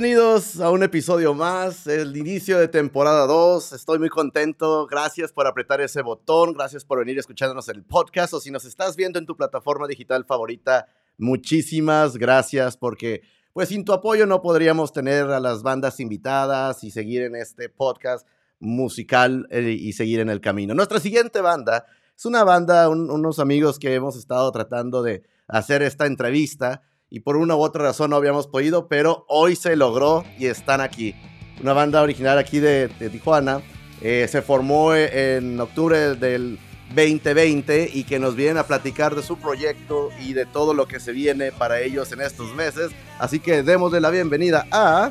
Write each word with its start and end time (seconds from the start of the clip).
Bienvenidos 0.00 0.60
a 0.60 0.70
un 0.70 0.84
episodio 0.84 1.34
más, 1.34 1.88
el 1.88 2.16
inicio 2.16 2.56
de 2.60 2.68
temporada 2.68 3.26
2. 3.26 3.72
Estoy 3.72 3.98
muy 3.98 4.08
contento. 4.08 4.86
Gracias 4.86 5.32
por 5.32 5.48
apretar 5.48 5.80
ese 5.80 6.02
botón, 6.02 6.52
gracias 6.52 6.84
por 6.84 7.00
venir 7.00 7.18
escuchándonos 7.18 7.68
en 7.68 7.78
el 7.78 7.82
podcast 7.82 8.32
o 8.32 8.38
si 8.38 8.52
nos 8.52 8.64
estás 8.64 8.94
viendo 8.94 9.18
en 9.18 9.26
tu 9.26 9.36
plataforma 9.36 9.88
digital 9.88 10.24
favorita, 10.24 10.86
muchísimas 11.16 12.16
gracias 12.16 12.76
porque 12.76 13.22
pues 13.52 13.70
sin 13.70 13.84
tu 13.84 13.92
apoyo 13.92 14.24
no 14.24 14.40
podríamos 14.40 14.92
tener 14.92 15.32
a 15.32 15.40
las 15.40 15.64
bandas 15.64 15.98
invitadas 15.98 16.84
y 16.84 16.92
seguir 16.92 17.22
en 17.22 17.34
este 17.34 17.68
podcast 17.68 18.24
musical 18.60 19.48
eh, 19.50 19.62
y 19.72 19.94
seguir 19.94 20.20
en 20.20 20.28
el 20.28 20.40
camino. 20.40 20.74
Nuestra 20.74 21.00
siguiente 21.00 21.40
banda 21.40 21.86
es 22.16 22.24
una 22.24 22.44
banda, 22.44 22.88
unos 22.88 23.40
amigos 23.40 23.80
que 23.80 23.96
hemos 23.96 24.16
estado 24.16 24.52
tratando 24.52 25.02
de 25.02 25.24
hacer 25.48 25.82
esta 25.82 26.06
entrevista 26.06 26.82
y 27.10 27.20
por 27.20 27.36
una 27.36 27.56
u 27.56 27.60
otra 27.60 27.84
razón 27.84 28.10
no 28.10 28.16
habíamos 28.16 28.46
podido, 28.46 28.88
pero 28.88 29.24
hoy 29.28 29.56
se 29.56 29.76
logró 29.76 30.24
y 30.38 30.46
están 30.46 30.80
aquí. 30.80 31.14
Una 31.62 31.72
banda 31.72 32.02
original 32.02 32.38
aquí 32.38 32.60
de, 32.60 32.88
Tijuana. 33.10 33.62
Eh, 34.00 34.28
se 34.30 34.42
formó 34.42 34.94
en 34.94 35.58
octubre 35.58 36.14
del 36.14 36.58
2020 36.94 37.90
y 37.92 38.04
que 38.04 38.18
nos 38.18 38.36
vienen 38.36 38.58
a 38.58 38.64
platicar 38.64 39.14
de 39.14 39.22
su 39.22 39.38
proyecto 39.38 40.10
y 40.20 40.34
de 40.34 40.46
todo 40.46 40.72
lo 40.72 40.86
que 40.86 41.00
se 41.00 41.12
viene 41.12 41.50
para 41.50 41.80
ellos 41.80 42.12
en 42.12 42.20
estos 42.20 42.54
meses. 42.54 42.92
Así 43.18 43.40
que 43.40 43.62
démosle 43.62 44.00
la 44.00 44.10
bienvenida 44.10 44.66
a 44.70 45.10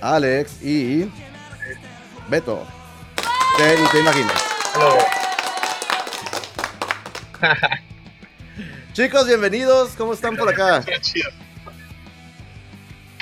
Alex 0.00 0.62
y 0.62 1.10
Beto. 2.28 2.66
Te, 3.56 3.76
te 3.90 4.00
imaginas. 4.00 4.42
Chicos, 8.92 9.26
bienvenidos. 9.26 9.92
¿Cómo 9.96 10.12
están 10.12 10.36
por 10.36 10.50
acá? 10.50 10.84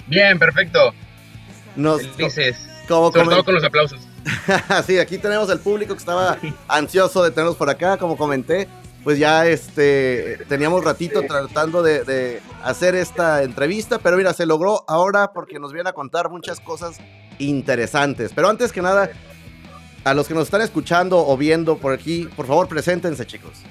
Bien, 0.08 0.36
perfecto. 0.36 0.92
Nos, 1.76 2.04
Felices. 2.08 2.56
Como, 2.88 3.12
Sobre 3.12 3.28
todo 3.28 3.44
con 3.44 3.54
los 3.54 3.62
aplausos. 3.62 4.00
sí, 4.86 4.98
aquí 4.98 5.16
tenemos 5.18 5.48
el 5.48 5.60
público 5.60 5.94
que 5.94 6.00
estaba 6.00 6.38
ansioso 6.66 7.22
de 7.22 7.30
tenernos 7.30 7.56
por 7.56 7.70
acá, 7.70 7.98
como 7.98 8.16
comenté. 8.16 8.66
Pues 9.04 9.18
ya 9.18 9.46
este, 9.46 10.38
teníamos 10.48 10.84
ratito 10.84 11.22
tratando 11.22 11.84
de, 11.84 12.42
hacer 12.64 12.96
esta 12.96 13.44
entrevista, 13.44 14.00
pero 14.00 14.16
mira, 14.16 14.34
se 14.34 14.46
logró 14.46 14.84
ahora 14.88 15.32
porque 15.32 15.60
nos 15.60 15.72
vienen 15.72 15.86
a 15.86 15.92
contar 15.92 16.30
muchas 16.30 16.58
cosas 16.58 16.98
interesantes. 17.38 18.32
Pero 18.34 18.48
antes 18.48 18.72
que 18.72 18.82
nada, 18.82 19.08
a 20.02 20.14
los 20.14 20.26
que 20.26 20.34
nos 20.34 20.44
están 20.44 20.62
escuchando 20.62 21.24
o 21.24 21.36
viendo 21.36 21.78
por 21.78 21.92
aquí, 21.92 22.28
por 22.34 22.46
favor, 22.46 22.66
preséntense, 22.66 23.24
chicos. 23.24 23.62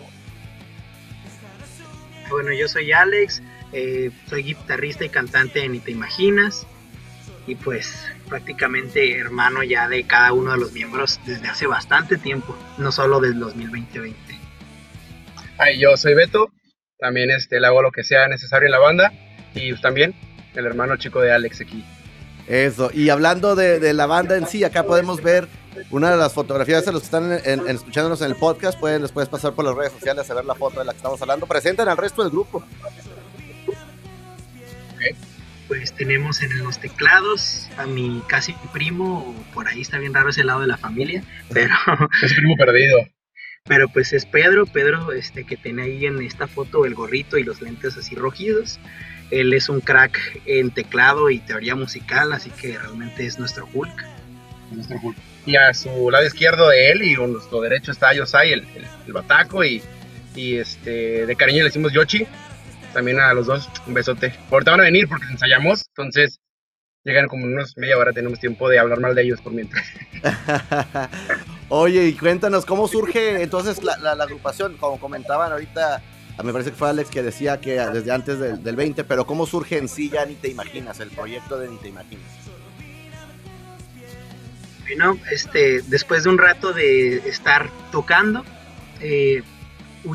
Bueno, 2.29 2.53
yo 2.53 2.67
soy 2.67 2.91
Alex, 2.91 3.41
eh, 3.73 4.11
soy 4.29 4.43
guitarrista 4.43 5.05
y 5.05 5.09
cantante 5.09 5.59
de 5.59 5.69
Ni 5.69 5.79
Te 5.79 5.91
Imaginas 5.91 6.67
y 7.47 7.55
pues 7.55 8.07
prácticamente 8.27 9.17
hermano 9.17 9.63
ya 9.63 9.87
de 9.87 10.05
cada 10.05 10.33
uno 10.33 10.51
de 10.51 10.59
los 10.59 10.71
miembros 10.71 11.19
desde 11.25 11.47
hace 11.47 11.65
bastante 11.65 12.17
tiempo, 12.17 12.55
no 12.77 12.91
solo 12.91 13.19
desde 13.19 13.39
2020. 13.39 14.15
Ay, 15.57 15.79
yo 15.79 15.97
soy 15.97 16.13
Beto, 16.13 16.51
también 16.99 17.31
este, 17.31 17.59
le 17.59 17.67
hago 17.67 17.81
lo 17.81 17.91
que 17.91 18.03
sea 18.03 18.27
necesario 18.27 18.67
en 18.67 18.71
la 18.71 18.79
banda 18.79 19.11
y 19.55 19.73
también 19.81 20.13
el 20.53 20.65
hermano 20.65 20.97
chico 20.97 21.21
de 21.21 21.31
Alex 21.31 21.61
aquí. 21.61 21.83
Eso, 22.47 22.91
y 22.93 23.09
hablando 23.09 23.55
de, 23.55 23.79
de 23.79 23.93
la 23.93 24.05
banda 24.05 24.37
en 24.37 24.47
sí, 24.47 24.63
acá 24.63 24.83
podemos 24.83 25.21
ver 25.21 25.47
una 25.91 26.11
de 26.11 26.17
las 26.17 26.33
fotografías 26.33 26.85
de 26.85 26.91
los 26.91 27.01
que 27.01 27.05
están 27.05 27.31
escuchándonos 27.67 28.21
en 28.21 28.31
el 28.31 28.35
podcast, 28.35 28.79
pueden 28.79 29.01
después 29.01 29.27
pasar 29.29 29.53
por 29.53 29.65
las 29.65 29.75
redes 29.75 29.93
sociales 29.93 30.29
a 30.29 30.33
ver 30.33 30.45
la 30.45 30.55
foto 30.55 30.79
de 30.79 30.85
la 30.85 30.91
que 30.93 30.97
estamos 30.97 31.21
hablando. 31.21 31.45
Presenten 31.45 31.87
al 31.87 31.97
resto 31.97 32.21
del 32.23 32.31
grupo. 32.31 32.63
Pues 35.67 35.93
tenemos 35.93 36.41
en 36.41 36.57
los 36.59 36.79
teclados 36.79 37.69
a 37.77 37.85
mi 37.85 38.23
casi 38.27 38.53
primo, 38.73 39.35
por 39.53 39.67
ahí 39.67 39.81
está 39.81 39.99
bien 39.99 40.13
raro 40.13 40.29
ese 40.29 40.43
lado 40.43 40.61
de 40.61 40.67
la 40.67 40.77
familia, 40.77 41.23
pero... 41.53 41.75
Es 42.23 42.33
primo 42.33 42.55
perdido. 42.57 42.97
Pero 43.65 43.87
pues 43.87 44.13
es 44.13 44.25
Pedro, 44.25 44.65
Pedro 44.65 45.11
este 45.11 45.43
que 45.43 45.55
tiene 45.55 45.83
ahí 45.83 46.05
en 46.07 46.21
esta 46.23 46.47
foto 46.47 46.85
el 46.85 46.95
gorrito 46.95 47.37
y 47.37 47.43
los 47.43 47.61
lentes 47.61 47.95
así 47.97 48.15
rojidos. 48.15 48.79
Él 49.29 49.53
es 49.53 49.69
un 49.69 49.79
crack 49.79 50.41
en 50.45 50.71
teclado 50.71 51.29
y 51.29 51.37
teoría 51.37 51.75
musical, 51.75 52.33
así 52.33 52.49
que 52.49 52.79
realmente 52.79 53.27
es 53.27 53.37
nuestro 53.37 53.69
Hulk. 53.71 54.05
Nuestro 54.71 54.97
Hulk 55.03 55.17
y 55.49 55.55
a 55.55 55.73
su 55.73 56.11
lado 56.11 56.25
izquierdo 56.25 56.69
de 56.69 56.91
él 56.91 57.01
y 57.01 57.15
a 57.15 57.25
nuestro 57.25 57.59
derecho 57.61 57.91
está 57.91 58.13
Yosai, 58.13 58.53
el, 58.53 58.67
el, 59.07 59.13
bataco 59.13 59.63
y, 59.63 59.81
y, 60.35 60.57
este 60.57 61.25
de 61.25 61.35
cariño 61.35 61.59
le 61.59 61.65
decimos 61.65 61.91
Yoshi. 61.91 62.27
También 62.93 63.19
a 63.19 63.33
los 63.33 63.47
dos 63.47 63.67
un 63.87 63.95
besote. 63.95 64.33
Ahorita 64.51 64.71
van 64.71 64.81
a 64.81 64.83
venir 64.83 65.07
porque 65.07 65.25
ensayamos, 65.25 65.85
entonces 65.89 66.39
llegan 67.03 67.27
como 67.27 67.45
unos 67.45 67.75
media 67.77 67.97
hora, 67.97 68.13
tenemos 68.13 68.39
tiempo 68.39 68.69
de 68.69 68.77
hablar 68.77 68.99
mal 68.99 69.15
de 69.15 69.23
ellos 69.23 69.41
por 69.41 69.53
mientras. 69.53 69.83
Oye, 71.69 72.05
y 72.05 72.13
cuéntanos, 72.13 72.65
¿cómo 72.65 72.87
surge 72.87 73.41
entonces 73.41 73.83
la, 73.83 73.97
la, 73.97 74.23
agrupación? 74.23 74.77
Como 74.77 74.99
comentaban 74.99 75.51
ahorita, 75.51 76.01
me 76.43 76.51
parece 76.51 76.71
que 76.71 76.77
fue 76.77 76.89
Alex 76.89 77.09
que 77.09 77.23
decía 77.23 77.59
que 77.59 77.79
desde 77.91 78.11
antes 78.11 78.39
del, 78.39 78.63
del 78.63 78.75
20, 78.75 79.03
pero 79.03 79.25
¿cómo 79.25 79.47
surge 79.47 79.79
en 79.79 79.87
sí 79.87 80.11
ya 80.11 80.25
Ni 80.25 80.35
Te 80.35 80.49
Imaginas, 80.49 80.99
el 80.99 81.09
proyecto 81.09 81.57
de 81.57 81.69
Ni 81.69 81.77
Te 81.77 81.87
Imaginas? 81.87 82.38
Este, 85.31 85.81
después 85.87 86.23
de 86.23 86.29
un 86.29 86.37
rato 86.37 86.73
de 86.73 87.17
estar 87.29 87.69
tocando, 87.91 88.43
eh, 89.01 89.43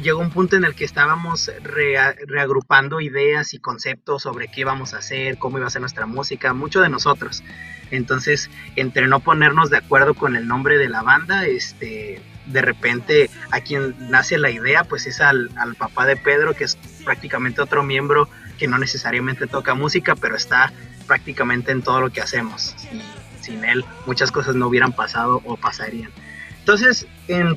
llegó 0.03 0.21
un 0.21 0.31
punto 0.31 0.57
en 0.57 0.65
el 0.65 0.75
que 0.75 0.85
estábamos 0.85 1.51
reagrupando 1.63 3.01
ideas 3.01 3.55
y 3.55 3.59
conceptos 3.59 4.23
sobre 4.23 4.49
qué 4.49 4.63
íbamos 4.63 4.95
a 4.95 4.99
hacer, 4.99 5.39
cómo 5.39 5.59
iba 5.59 5.67
a 5.67 5.71
ser 5.71 5.81
nuestra 5.81 6.07
música, 6.07 6.53
mucho 6.55 6.81
de 6.81 6.89
nosotros. 6.89 7.43
Entonces, 7.91 8.51
entre 8.77 9.07
no 9.07 9.21
ponernos 9.21 9.71
de 9.71 9.77
acuerdo 9.77 10.15
con 10.15 10.37
el 10.37 10.49
nombre 10.49 10.79
de 10.79 10.89
la 10.89 11.03
banda, 11.03 11.47
este, 11.47 12.21
de 12.47 12.63
repente 12.63 13.31
a 13.51 13.61
quien 13.61 13.95
nace 14.11 14.39
la 14.39 14.51
idea, 14.51 14.85
pues 14.85 15.07
es 15.07 15.21
al, 15.21 15.51
papá 15.79 16.07
de 16.07 16.17
Pedro, 16.17 16.55
que 16.55 16.65
es 16.65 16.77
prácticamente 17.05 17.61
otro 17.61 17.83
miembro 17.83 18.29
que 18.59 18.69
no 18.69 18.79
necesariamente 18.79 19.47
toca 19.47 19.75
música, 19.75 20.15
pero 20.17 20.37
está 20.37 20.73
prácticamente 21.07 21.73
en 21.73 21.83
todo 21.83 22.01
lo 22.01 22.11
que 22.11 22.21
hacemos. 22.21 22.75
Y 22.93 23.03
sin 23.45 23.65
él 23.65 23.85
muchas 24.07 24.31
cosas 24.31 24.55
no 24.55 24.69
hubieran 24.69 24.93
pasado 24.93 25.41
o 25.45 25.57
pasarían. 25.57 26.11
Entonces, 26.59 27.07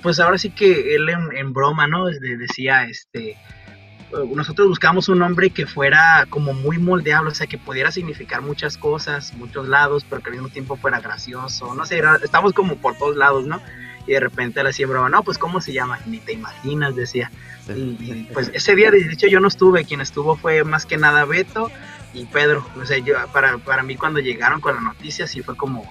pues 0.01 0.19
ahora 0.19 0.37
sí 0.37 0.49
que 0.49 0.95
él 0.95 1.07
en, 1.09 1.53
broma, 1.53 1.87
¿no? 1.87 2.07
decía, 2.07 2.83
este, 2.83 3.37
nosotros 4.35 4.67
buscamos 4.67 5.09
un 5.09 5.19
nombre 5.19 5.49
que 5.49 5.65
fuera 5.65 6.25
como 6.29 6.53
muy 6.53 6.77
moldeable, 6.77 7.31
o 7.31 7.33
sea, 7.33 7.47
que 7.47 7.57
pudiera 7.57 7.91
significar 7.91 8.41
muchas 8.41 8.77
cosas, 8.77 9.33
muchos 9.35 9.67
lados, 9.67 10.05
pero 10.09 10.21
que 10.21 10.29
al 10.29 10.33
mismo 10.35 10.49
tiempo 10.49 10.75
fuera 10.75 10.99
gracioso, 10.99 11.73
no 11.73 11.85
sé, 11.85 12.01
estamos 12.23 12.53
como 12.53 12.75
por 12.75 12.97
todos 12.97 13.15
lados, 13.15 13.45
¿no? 13.45 13.61
Y 14.05 14.13
de 14.13 14.19
repente 14.19 14.61
hacía 14.61 14.87
broma, 14.87 15.09
no, 15.09 15.23
pues 15.23 15.37
¿cómo 15.37 15.59
se 15.59 15.73
llama? 15.73 15.99
Ni 16.05 16.19
te 16.19 16.33
imaginas, 16.33 16.95
decía. 16.95 17.31
Y, 17.69 18.27
pues 18.33 18.49
ese 18.53 18.75
día, 18.75 18.91
de 18.91 18.99
hecho, 18.99 19.27
yo 19.27 19.41
no 19.41 19.49
estuve, 19.49 19.83
quien 19.83 19.99
estuvo 19.99 20.37
fue 20.37 20.63
más 20.63 20.85
que 20.85 20.97
nada 20.97 21.25
Beto, 21.25 21.69
y 22.13 22.25
Pedro. 22.25 22.65
O 22.79 22.85
sea, 22.85 22.97
yo, 22.97 23.15
para, 23.33 23.57
para 23.57 23.83
mí 23.83 23.95
cuando 23.95 24.19
llegaron 24.19 24.61
con 24.61 24.75
la 24.75 24.81
noticia 24.81 25.27
sí 25.27 25.41
fue 25.41 25.55
como, 25.55 25.83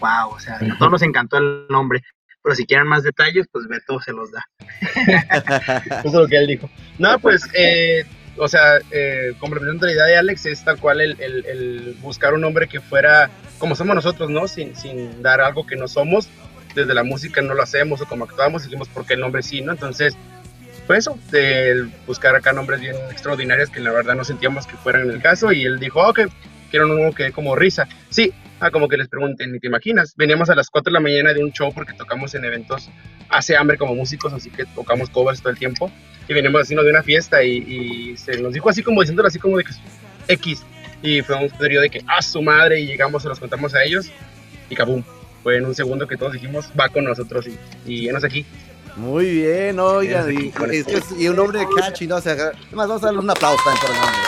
wow, 0.00 0.30
o 0.30 0.40
sea, 0.40 0.56
a 0.56 0.78
todos 0.78 0.92
nos 0.92 1.02
encantó 1.02 1.38
el 1.38 1.66
nombre. 1.68 2.02
Pero 2.42 2.56
si 2.56 2.66
quieren 2.66 2.88
más 2.88 3.04
detalles, 3.04 3.46
pues 3.52 3.68
Beto 3.68 4.00
se 4.00 4.12
los 4.12 4.30
da. 4.32 4.44
Eso 6.00 6.08
es 6.08 6.12
lo 6.12 6.26
que 6.26 6.36
él 6.36 6.48
dijo. 6.48 6.68
No, 6.98 7.16
pues, 7.20 7.48
eh, 7.54 8.04
o 8.36 8.48
sea, 8.48 8.78
eh, 8.90 9.34
complementando 9.38 9.86
la 9.86 9.92
idea 9.92 10.04
de 10.06 10.16
Alex, 10.16 10.46
es 10.46 10.64
tal 10.64 10.78
cual 10.78 11.00
el, 11.00 11.20
el, 11.20 11.46
el, 11.46 11.96
buscar 12.00 12.34
un 12.34 12.40
nombre 12.40 12.66
que 12.66 12.80
fuera 12.80 13.30
como 13.58 13.76
somos 13.76 13.94
nosotros, 13.94 14.28
¿no? 14.28 14.48
Sin, 14.48 14.74
sin 14.74 15.22
dar 15.22 15.40
algo 15.40 15.66
que 15.66 15.76
no 15.76 15.86
somos. 15.86 16.28
Desde 16.74 16.94
la 16.94 17.04
música 17.04 17.42
no 17.42 17.54
lo 17.54 17.62
hacemos 17.62 18.00
o 18.00 18.06
como 18.06 18.24
actuamos, 18.24 18.64
decimos 18.64 18.88
porque 18.88 19.14
el 19.14 19.20
nombre 19.20 19.42
sí, 19.42 19.60
¿no? 19.60 19.72
Entonces, 19.72 20.16
fue 20.86 20.98
eso, 20.98 21.18
de 21.30 21.88
buscar 22.06 22.34
acá 22.34 22.52
nombres 22.52 22.80
bien 22.80 22.96
extraordinarios 23.10 23.70
que 23.70 23.80
la 23.80 23.92
verdad 23.92 24.14
no 24.14 24.24
sentíamos 24.24 24.66
que 24.66 24.76
fueran 24.76 25.08
el 25.10 25.22
caso 25.22 25.52
y 25.52 25.64
él 25.64 25.78
dijo, 25.78 26.06
ok, 26.06 26.20
quiero 26.70 26.86
un 26.86 26.96
nuevo 26.96 27.14
que 27.14 27.30
como 27.32 27.54
risa. 27.54 27.86
Sí, 28.10 28.32
ah, 28.60 28.70
como 28.70 28.88
que 28.88 28.96
les 28.96 29.08
pregunten, 29.08 29.52
ni 29.52 29.60
te 29.60 29.68
imaginas, 29.68 30.14
veníamos 30.16 30.50
a 30.50 30.54
las 30.54 30.70
4 30.70 30.90
de 30.90 30.94
la 30.94 31.00
mañana 31.00 31.32
de 31.32 31.42
un 31.44 31.52
show 31.52 31.72
porque 31.72 31.92
tocamos 31.92 32.34
en 32.34 32.44
eventos, 32.44 32.90
hace 33.28 33.56
hambre 33.56 33.78
como 33.78 33.94
músicos, 33.94 34.32
así 34.32 34.50
que 34.50 34.64
tocamos 34.64 35.08
covers 35.10 35.40
todo 35.40 35.50
el 35.50 35.58
tiempo 35.58 35.90
y 36.28 36.34
veníamos 36.34 36.62
haciendo 36.62 36.82
de 36.82 36.90
una 36.90 37.02
fiesta 37.02 37.42
y, 37.42 38.16
se 38.16 38.40
nos 38.40 38.52
dijo 38.52 38.68
así 38.68 38.82
como 38.82 39.00
diciéndolo 39.00 39.28
así 39.28 39.38
como 39.38 39.58
de 39.58 39.64
que 39.64 39.72
X 40.28 40.64
y 41.02 41.20
fue 41.22 41.36
un 41.36 41.50
periodo 41.50 41.82
de 41.82 41.90
que 41.90 42.04
a 42.06 42.22
su 42.22 42.42
madre 42.42 42.80
y 42.80 42.86
llegamos, 42.86 43.22
se 43.22 43.28
los 43.28 43.40
contamos 43.40 43.74
a 43.74 43.82
ellos 43.84 44.10
y 44.70 44.74
kabum. 44.74 45.02
Fue 45.42 45.56
en 45.56 45.66
un 45.66 45.74
segundo 45.74 46.06
que 46.06 46.16
todos 46.16 46.32
dijimos, 46.34 46.70
va 46.78 46.88
con 46.88 47.04
nosotros 47.04 47.46
y, 47.48 47.58
y 47.84 48.08
enos 48.08 48.22
aquí. 48.22 48.46
Muy 48.96 49.30
bien, 49.30 49.80
oigan. 49.80 50.30
Y, 50.32 50.52
es 50.70 50.84
que 50.84 51.02
y 51.18 51.28
un 51.28 51.36
nombre 51.36 51.66
catchy, 51.76 52.06
¿no? 52.06 52.16
O 52.16 52.20
sea, 52.20 52.32
además 52.32 52.88
vamos 52.88 53.02
a 53.02 53.06
darle 53.06 53.20
un 53.20 53.30
aplauso 53.30 53.62
también 53.64 53.80
por 53.80 53.90
el 53.90 54.00
nombre. 54.00 54.18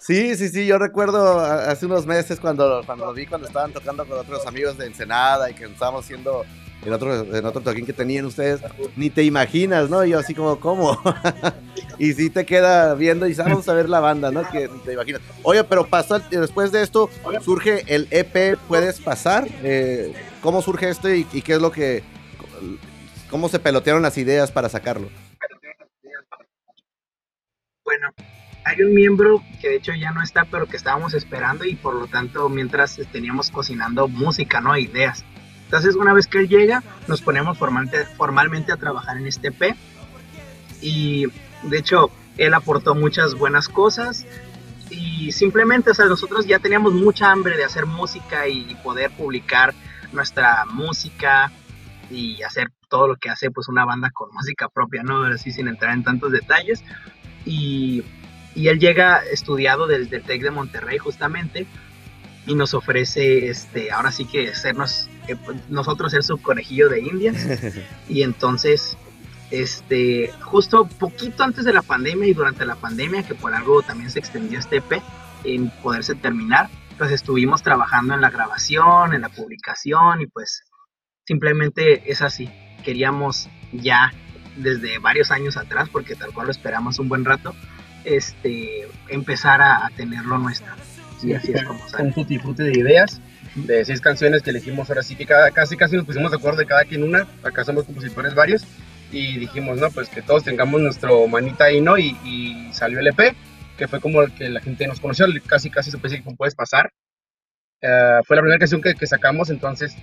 Sí, 0.00 0.36
sí, 0.36 0.48
sí, 0.48 0.66
yo 0.66 0.78
recuerdo 0.78 1.38
hace 1.38 1.86
unos 1.86 2.04
meses 2.04 2.40
cuando, 2.40 2.82
cuando 2.84 3.06
lo 3.06 3.12
vi, 3.12 3.26
cuando 3.26 3.46
estaban 3.46 3.72
tocando 3.72 4.04
con 4.04 4.18
otros 4.18 4.44
amigos 4.46 4.76
de 4.76 4.86
Ensenada 4.86 5.50
y 5.50 5.54
que 5.54 5.64
estábamos 5.66 6.04
haciendo 6.04 6.44
en 6.84 6.92
otro, 6.92 7.36
en 7.36 7.44
otro 7.44 7.60
toquín 7.60 7.84
que 7.84 7.92
tenían 7.92 8.24
ustedes, 8.24 8.60
ni 8.96 9.10
te 9.10 9.22
imaginas, 9.22 9.90
¿no? 9.90 10.04
Y 10.04 10.10
yo 10.10 10.18
así 10.18 10.34
como, 10.34 10.58
¿cómo? 10.58 10.98
y 11.98 12.12
sí 12.14 12.30
te 12.30 12.46
queda 12.46 12.94
viendo 12.94 13.26
y 13.26 13.34
vamos 13.34 13.68
a 13.68 13.74
ver 13.74 13.88
la 13.88 14.00
banda, 14.00 14.30
¿no? 14.30 14.48
Que 14.50 14.68
ni 14.68 14.78
te 14.80 14.94
imaginas. 14.94 15.20
Oye, 15.42 15.62
pero 15.64 15.86
pasó, 15.86 16.18
después 16.18 16.72
de 16.72 16.82
esto 16.82 17.10
surge 17.42 17.84
el 17.86 18.08
EP, 18.10 18.58
¿puedes 18.68 19.00
pasar? 19.00 19.46
Eh, 19.62 20.14
¿Cómo 20.40 20.62
surge 20.62 20.88
esto 20.88 21.12
y, 21.12 21.26
y 21.32 21.42
qué 21.42 21.54
es 21.54 21.60
lo 21.60 21.70
que, 21.70 22.02
cómo 23.30 23.48
se 23.48 23.58
pelotearon 23.58 24.02
las 24.02 24.16
ideas 24.18 24.50
para 24.50 24.68
sacarlo? 24.68 25.08
Bueno, 27.84 28.08
hay 28.64 28.82
un 28.82 28.94
miembro 28.94 29.42
que 29.60 29.68
de 29.68 29.76
hecho 29.76 29.92
ya 29.94 30.12
no 30.12 30.22
está, 30.22 30.44
pero 30.44 30.66
que 30.66 30.76
estábamos 30.76 31.14
esperando 31.14 31.64
y 31.64 31.74
por 31.74 31.94
lo 31.94 32.06
tanto 32.06 32.48
mientras 32.48 33.00
teníamos 33.10 33.50
cocinando 33.50 34.06
música, 34.08 34.60
¿no? 34.60 34.76
Ideas. 34.76 35.24
Entonces 35.70 35.94
una 35.94 36.12
vez 36.12 36.26
que 36.26 36.38
él 36.38 36.48
llega, 36.48 36.82
nos 37.06 37.22
ponemos 37.22 37.56
formalmente, 37.58 38.72
a 38.72 38.76
trabajar 38.76 39.16
en 39.18 39.26
este 39.26 39.52
P. 39.52 39.76
Y 40.80 41.26
de 41.62 41.78
hecho, 41.78 42.10
él 42.36 42.54
aportó 42.54 42.94
muchas 42.94 43.34
buenas 43.34 43.68
cosas 43.68 44.26
y 44.90 45.30
simplemente, 45.30 45.90
o 45.90 45.94
sea, 45.94 46.06
nosotros 46.06 46.46
ya 46.46 46.58
teníamos 46.58 46.94
mucha 46.94 47.30
hambre 47.30 47.56
de 47.56 47.64
hacer 47.64 47.86
música 47.86 48.48
y 48.48 48.74
poder 48.82 49.10
publicar 49.12 49.74
nuestra 50.12 50.64
música 50.66 51.52
y 52.10 52.42
hacer 52.42 52.72
todo 52.88 53.06
lo 53.06 53.16
que 53.16 53.30
hace 53.30 53.52
pues 53.52 53.68
una 53.68 53.84
banda 53.84 54.10
con 54.10 54.30
música 54.32 54.68
propia, 54.68 55.02
¿no? 55.04 55.22
Así 55.24 55.52
sin 55.52 55.68
entrar 55.68 55.94
en 55.94 56.02
tantos 56.02 56.32
detalles. 56.32 56.82
Y 57.44 58.02
y 58.54 58.68
él 58.68 58.78
llega 58.78 59.18
estudiado 59.18 59.86
desde 59.86 60.16
el 60.16 60.22
TEC 60.22 60.42
de 60.42 60.50
Monterrey 60.50 60.98
justamente 60.98 61.66
y 62.46 62.54
nos 62.54 62.74
ofrece, 62.74 63.48
este, 63.48 63.92
ahora 63.92 64.10
sí 64.10 64.24
que 64.24 64.54
sernos, 64.54 65.08
nosotros 65.68 66.12
ser 66.12 66.22
su 66.22 66.38
conejillo 66.38 66.88
de 66.88 67.00
indias. 67.00 67.36
y 68.08 68.22
entonces, 68.22 68.96
este, 69.50 70.30
justo 70.42 70.86
poquito 70.86 71.42
antes 71.42 71.64
de 71.64 71.72
la 71.72 71.82
pandemia 71.82 72.28
y 72.28 72.34
durante 72.34 72.64
la 72.64 72.76
pandemia, 72.76 73.22
que 73.22 73.34
por 73.34 73.54
algo 73.54 73.82
también 73.82 74.10
se 74.10 74.18
extendió 74.18 74.58
este 74.58 74.76
EP 74.76 75.02
en 75.44 75.70
poderse 75.82 76.14
terminar, 76.14 76.68
pues 76.98 77.10
estuvimos 77.12 77.62
trabajando 77.62 78.14
en 78.14 78.20
la 78.20 78.30
grabación, 78.30 79.14
en 79.14 79.22
la 79.22 79.30
publicación 79.30 80.20
y 80.20 80.26
pues 80.26 80.64
simplemente 81.26 82.10
es 82.10 82.22
así. 82.22 82.50
Queríamos 82.84 83.48
ya 83.72 84.12
desde 84.56 84.98
varios 84.98 85.30
años 85.30 85.56
atrás, 85.56 85.88
porque 85.90 86.14
tal 86.14 86.32
cual 86.32 86.46
lo 86.46 86.50
esperamos 86.50 86.98
un 86.98 87.08
buen 87.08 87.24
rato, 87.24 87.54
este, 88.04 88.88
empezar 89.08 89.62
a, 89.62 89.88
tener 89.96 90.24
lo 90.24 90.38
nuestro. 90.38 90.72
Y 91.22 91.34
así 91.34 91.52
es 91.52 91.64
como 91.64 91.86
sale. 91.88 92.14
Un 92.16 92.54
de 92.54 92.72
ideas, 92.72 93.20
de 93.66 93.84
seis 93.84 94.00
canciones 94.00 94.42
que 94.42 94.50
elegimos 94.50 94.88
ahora 94.88 95.02
sí 95.02 95.16
que 95.16 95.26
cada, 95.26 95.50
casi 95.50 95.76
casi 95.76 95.96
nos 95.96 96.04
pusimos 96.04 96.30
de 96.30 96.36
acuerdo 96.36 96.58
de 96.58 96.66
cada 96.66 96.84
quien 96.84 97.02
una, 97.02 97.26
acá 97.42 97.64
somos 97.64 97.84
compositores 97.84 98.34
varios, 98.34 98.64
y 99.12 99.38
dijimos, 99.38 99.78
no, 99.78 99.90
pues 99.90 100.08
que 100.08 100.22
todos 100.22 100.44
tengamos 100.44 100.80
nuestro 100.80 101.26
manita 101.26 101.64
ahí, 101.64 101.80
¿no? 101.80 101.98
Y, 101.98 102.68
salió 102.72 103.00
el 103.00 103.08
EP, 103.08 103.34
que 103.76 103.88
fue 103.88 104.00
como 104.00 104.22
el 104.22 104.32
que 104.32 104.48
la 104.48 104.60
gente 104.60 104.86
nos 104.86 105.00
conoció, 105.00 105.26
casi 105.46 105.70
casi 105.70 105.90
se 105.90 105.98
puede 105.98 106.12
decir 106.12 106.24
que 106.24 106.36
puedes 106.36 106.54
pasar. 106.54 106.92
Eh, 107.82 108.20
fue 108.24 108.36
la 108.36 108.42
primera 108.42 108.58
canción 108.58 108.80
que, 108.80 108.94
que, 108.94 109.06
sacamos, 109.06 109.50
entonces 109.50 109.94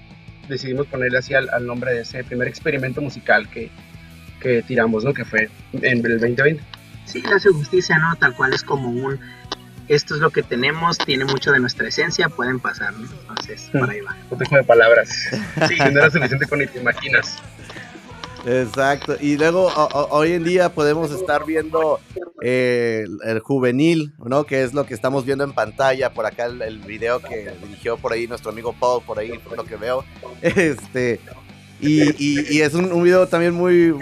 decidimos 0.50 0.88
ponerle 0.88 1.20
así 1.20 1.34
al, 1.34 1.50
al, 1.50 1.66
nombre 1.66 1.94
de 1.94 2.02
ese 2.02 2.24
primer 2.24 2.48
experimento 2.48 3.02
musical 3.02 3.50
que, 3.50 3.70
que 4.42 4.62
tiramos, 4.64 5.04
¿no? 5.04 5.14
Que 5.14 5.26
fue 5.26 5.50
en 5.74 6.06
el 6.06 6.20
2020 6.20 6.62
sí 7.08 7.24
hace 7.34 7.50
justicia, 7.50 7.98
¿no? 7.98 8.16
Tal 8.18 8.36
cual 8.36 8.54
es 8.54 8.64
como 8.64 8.90
un, 8.90 9.20
esto 9.88 10.16
es 10.16 10.22
lo 10.22 10.30
que 10.30 10.44
tenemos, 10.44 10.98
tiene 10.98 11.26
mucho 11.26 11.52
de 11.52 11.60
nuestra 11.60 11.88
esencia, 11.88 12.30
pueden 12.30 12.60
pasar, 12.60 12.94
¿no? 12.94 13.08
Entonces, 13.30 13.70
por 13.72 13.90
ahí 13.90 14.02
va. 14.02 14.16
No 14.30 14.38
tengo 14.38 14.58
de 14.58 14.64
palabras. 14.64 15.10
Sí. 15.68 15.76
no 15.92 16.00
era 16.00 16.10
suficiente 16.10 16.46
con 16.48 16.60
ni 16.60 16.68
te 16.68 16.80
imaginas. 16.80 17.38
Exacto. 18.46 19.18
Y 19.20 19.38
luego 19.38 19.68
hoy 20.10 20.34
en 20.34 20.44
día 20.44 20.70
podemos 20.70 21.12
estar 21.12 21.46
viendo 21.46 22.00
eh, 22.42 23.06
el, 23.24 23.40
juvenil, 23.40 24.14
¿no? 24.24 24.46
Que 24.46 24.64
es 24.64 24.74
lo 24.74 24.86
que 24.86 24.94
estamos 24.94 25.26
viendo 25.26 25.44
en 25.44 25.54
pantalla. 25.54 26.14
Por 26.14 26.26
acá 26.26 26.46
el, 26.46 26.62
el, 26.62 26.80
video 26.80 27.20
que 27.20 27.52
dirigió 27.62 27.98
por 27.98 28.14
ahí 28.14 28.28
nuestro 28.28 28.52
amigo 28.52 28.74
Paul, 28.80 29.04
por 29.04 29.20
ahí, 29.20 29.38
por 29.40 29.58
lo 29.58 29.66
que 29.66 29.76
veo. 29.76 30.06
Este. 30.42 31.20
Y, 31.80 32.56
y, 32.56 32.62
es 32.62 32.74
un, 32.74 32.92
un, 32.92 33.04
video 33.04 33.28
también 33.28 33.54
muy, 33.54 33.94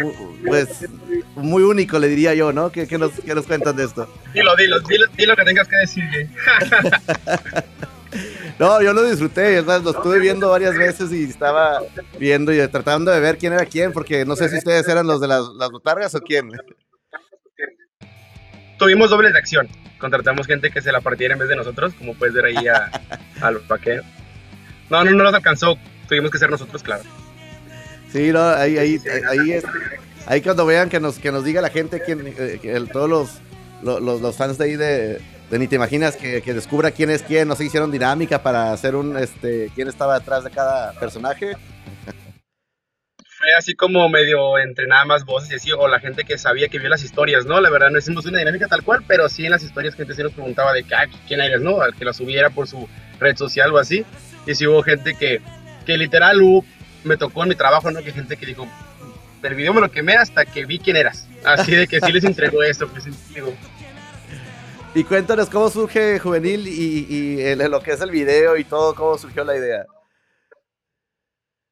pues, 0.45 0.85
muy 1.35 1.63
único, 1.63 1.99
le 1.99 2.07
diría 2.07 2.33
yo, 2.33 2.53
¿no? 2.53 2.71
¿Qué, 2.71 2.87
qué 2.87 2.97
nos, 2.97 3.11
qué 3.11 3.35
nos 3.35 3.45
cuentan 3.45 3.75
de 3.75 3.83
esto? 3.83 4.07
Dilo, 4.33 4.55
dilo, 4.55 4.79
dilo, 4.79 5.05
dilo 5.17 5.35
que 5.35 5.43
tengas 5.43 5.67
que 5.67 5.75
decir, 5.75 6.03
No, 8.59 8.81
yo 8.81 8.93
lo 8.93 9.03
disfruté, 9.03 9.61
lo 9.61 9.89
estuve 9.89 10.19
viendo 10.19 10.49
varias 10.49 10.77
veces 10.77 11.11
y 11.11 11.25
estaba 11.25 11.81
viendo 12.17 12.53
y 12.53 12.67
tratando 12.69 13.11
de 13.11 13.19
ver 13.19 13.37
quién 13.37 13.51
era 13.51 13.65
quién, 13.65 13.91
porque 13.91 14.23
no 14.23 14.37
sé 14.37 14.47
si 14.47 14.57
ustedes 14.57 14.87
eran 14.87 15.05
los 15.05 15.19
de 15.19 15.27
las, 15.27 15.43
las 15.57 15.69
botargas 15.69 16.15
o 16.15 16.21
quién. 16.21 16.49
Tuvimos 18.79 19.09
doble 19.09 19.31
de 19.31 19.37
acción. 19.37 19.67
Contratamos 19.99 20.47
gente 20.47 20.71
que 20.71 20.81
se 20.81 20.93
la 20.93 21.01
partiera 21.01 21.33
en 21.33 21.39
vez 21.39 21.49
de 21.49 21.55
nosotros, 21.57 21.93
como 21.95 22.13
puedes 22.13 22.33
ver 22.33 22.45
ahí 22.45 22.67
a, 22.67 22.89
a 23.41 23.51
los 23.51 23.67
vaqueros. 23.67 24.05
No, 24.89 25.03
no, 25.03 25.11
no 25.11 25.23
nos 25.25 25.33
alcanzó. 25.33 25.77
Tuvimos 26.07 26.31
que 26.31 26.37
ser 26.37 26.49
nosotros, 26.49 26.81
claro. 26.81 27.03
Sí, 28.11 28.31
no, 28.31 28.43
ahí, 28.43 28.77
ahí, 28.77 29.01
ahí, 29.29 29.51
es, 29.51 29.63
ahí 30.25 30.41
cuando 30.41 30.65
vean 30.65 30.89
que 30.89 30.99
nos, 30.99 31.19
que 31.19 31.31
nos 31.31 31.43
diga 31.43 31.61
la 31.61 31.69
gente, 31.69 32.01
quién, 32.01 32.33
eh, 32.37 32.85
todos 32.91 33.09
los, 33.09 33.41
los, 33.83 34.21
los, 34.21 34.35
fans 34.35 34.57
de 34.57 34.65
ahí 34.65 34.75
de, 34.75 35.19
de 35.49 35.59
Ni 35.59 35.67
Te 35.67 35.75
Imaginas, 35.75 36.15
que, 36.15 36.41
que, 36.41 36.53
descubra 36.53 36.91
quién 36.91 37.09
es 37.09 37.23
quién, 37.23 37.47
no 37.47 37.55
se 37.55 37.65
hicieron 37.65 37.91
dinámica 37.91 38.41
para 38.41 38.71
hacer 38.71 38.95
un, 38.95 39.17
este, 39.17 39.69
quién 39.75 39.87
estaba 39.87 40.19
detrás 40.19 40.43
de 40.43 40.51
cada 40.51 40.93
personaje. 40.93 41.55
Fue 43.37 43.53
así 43.53 43.75
como 43.75 44.07
medio 44.07 44.57
entre 44.57 44.87
nada 44.87 45.03
más 45.03 45.25
voces 45.25 45.51
y 45.51 45.55
así, 45.55 45.71
o 45.71 45.87
la 45.87 45.99
gente 45.99 46.23
que 46.23 46.37
sabía 46.37 46.69
que 46.69 46.79
vio 46.79 46.89
las 46.89 47.03
historias, 47.03 47.45
¿no? 47.45 47.59
La 47.59 47.69
verdad 47.69 47.89
no 47.89 47.99
hicimos 47.99 48.25
una 48.25 48.39
dinámica 48.39 48.67
tal 48.67 48.81
cual, 48.81 49.03
pero 49.05 49.27
sí 49.27 49.45
en 49.45 49.51
las 49.51 49.61
historias 49.61 49.93
gente 49.93 50.15
sí 50.15 50.23
nos 50.23 50.31
preguntaba 50.31 50.71
de 50.71 50.85
ah, 50.95 51.05
quién 51.27 51.41
eres, 51.41 51.61
¿no? 51.61 51.81
Al 51.81 51.93
que 51.93 52.05
la 52.05 52.13
subiera 52.13 52.49
por 52.49 52.67
su 52.67 52.87
red 53.19 53.35
social 53.35 53.73
o 53.73 53.77
así. 53.77 54.05
Y 54.47 54.55
sí 54.55 54.65
hubo 54.65 54.81
gente 54.83 55.15
que, 55.15 55.41
que 55.85 55.97
literal 55.97 56.41
hubo 56.41 56.65
me 57.05 57.17
tocó 57.17 57.43
en 57.43 57.49
mi 57.49 57.55
trabajo, 57.55 57.91
¿no? 57.91 58.01
Que 58.01 58.11
gente 58.11 58.35
que 58.35 58.45
dijo, 58.45 58.67
del 59.41 59.55
video 59.55 59.73
me 59.73 59.81
lo 59.81 59.91
quemé 59.91 60.15
hasta 60.15 60.45
que 60.45 60.65
vi 60.65 60.79
quién 60.79 60.97
eras. 60.97 61.27
Así 61.43 61.73
de 61.73 61.87
que 61.87 61.99
sí 61.99 62.11
les 62.11 62.23
entregó 62.23 62.63
esto, 62.63 62.87
pues 62.87 63.05
digo. 63.33 63.53
Y 64.93 65.03
cuéntanos 65.03 65.49
cómo 65.49 65.69
surge 65.69 66.19
Juvenil 66.19 66.67
y, 66.67 67.05
y 67.09 67.55
lo 67.55 67.81
que 67.81 67.91
es 67.91 68.01
el 68.01 68.11
video 68.11 68.57
y 68.57 68.63
todo, 68.63 68.95
cómo 68.95 69.17
surgió 69.17 69.43
la 69.43 69.55
idea. 69.55 69.85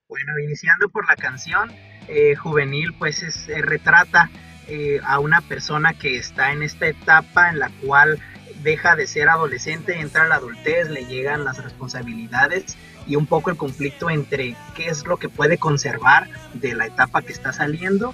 Bueno, 0.08 0.38
iniciando 0.44 0.90
por 0.90 1.08
la 1.08 1.16
canción, 1.16 1.72
eh, 2.08 2.36
Juvenil 2.36 2.94
pues 3.00 3.24
es, 3.24 3.48
eh, 3.50 3.62
retrata 3.62 4.30
eh, 4.68 5.00
a 5.04 5.20
una 5.20 5.42
persona 5.42 5.94
que 5.94 6.18
está 6.18 6.52
en 6.52 6.62
esta 6.64 6.88
etapa 6.88 7.50
en 7.50 7.60
la 7.60 7.72
cual 7.82 8.20
deja 8.62 8.96
de 8.96 9.08
ser 9.08 9.30
adolescente, 9.30 10.00
entra 10.00 10.24
a 10.24 10.28
la 10.28 10.36
adultez, 10.36 10.90
le 10.90 11.06
llegan 11.06 11.44
las 11.44 11.64
responsabilidades 11.64 12.78
y 13.08 13.16
un 13.16 13.26
poco 13.26 13.50
el 13.50 13.58
conflicto 13.58 14.10
entre 14.10 14.56
qué 14.76 14.88
es 14.88 15.06
lo 15.06 15.18
que 15.18 15.30
puede 15.30 15.58
conservar 15.58 16.28
de 16.54 16.74
la 16.74 16.88
etapa 16.88 17.22
que 17.22 17.34
está 17.34 17.54
saliendo 17.54 18.14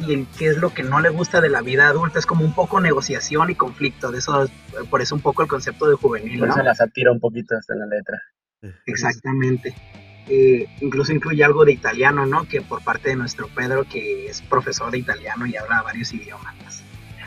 y 0.00 0.24
qué 0.38 0.48
es 0.48 0.58
lo 0.58 0.74
que 0.74 0.82
no 0.82 1.00
le 1.00 1.08
gusta 1.08 1.40
de 1.40 1.48
la 1.48 1.62
vida 1.62 1.88
adulta. 1.88 2.18
Es 2.18 2.26
como 2.26 2.44
un 2.44 2.54
poco 2.54 2.80
negociación 2.80 3.50
y 3.50 3.54
conflicto. 3.54 4.10
De 4.10 4.18
eso, 4.18 4.48
por 4.90 5.00
eso 5.00 5.14
un 5.14 5.22
poco 5.22 5.42
el 5.42 5.48
concepto 5.48 5.88
de 5.88 5.96
juvenil. 5.96 6.40
¿no? 6.40 6.52
Se 6.52 6.62
la 6.62 6.74
satira 6.74 7.12
un 7.12 7.20
poquito 7.20 7.56
hasta 7.56 7.74
la 7.74 7.86
letra. 7.86 8.20
Exactamente. 8.86 9.74
Eh, 10.28 10.66
incluso 10.80 11.12
incluye 11.12 11.44
algo 11.44 11.64
de 11.64 11.72
italiano, 11.72 12.26
¿no? 12.26 12.48
Que 12.48 12.60
por 12.60 12.82
parte 12.82 13.10
de 13.10 13.16
nuestro 13.16 13.48
Pedro, 13.48 13.84
que 13.84 14.28
es 14.28 14.42
profesor 14.42 14.90
de 14.90 14.98
italiano 14.98 15.46
y 15.46 15.56
habla 15.56 15.82
varios 15.82 16.12
idiomas. 16.12 16.82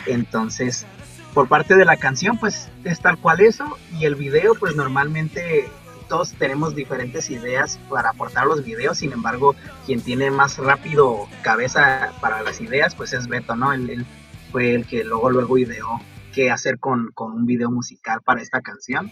Entonces, 0.06 0.86
por 1.34 1.48
parte 1.48 1.76
de 1.76 1.86
la 1.86 1.98
canción, 1.98 2.38
pues 2.38 2.70
es 2.84 3.00
tal 3.00 3.18
cual 3.18 3.40
eso. 3.40 3.78
Y 3.98 4.06
el 4.06 4.16
video, 4.16 4.54
pues 4.56 4.76
normalmente 4.76 5.70
todos 6.10 6.34
tenemos 6.34 6.76
diferentes 6.76 7.30
ideas 7.30 7.80
para 7.90 8.10
aportar 8.10 8.46
los 8.46 8.66
videos, 8.66 8.98
sin 8.98 9.14
embargo, 9.14 9.56
quien 9.86 10.02
tiene 10.02 10.32
más 10.32 10.58
rápido 10.58 11.28
cabeza 11.42 12.12
para 12.20 12.42
las 12.42 12.60
ideas, 12.60 12.96
pues 12.96 13.14
es 13.14 13.28
Beto, 13.28 13.56
¿no? 13.56 13.72
Él, 13.72 14.06
fue 14.52 14.74
el 14.74 14.86
que 14.88 15.04
luego, 15.04 15.30
luego 15.30 15.60
ideó 15.60 16.02
qué 16.34 16.50
hacer 16.50 16.80
con, 16.80 17.12
con, 17.14 17.34
un 17.34 17.46
video 17.46 17.70
musical 17.70 18.22
para 18.22 18.42
esta 18.42 18.62
canción 18.62 19.12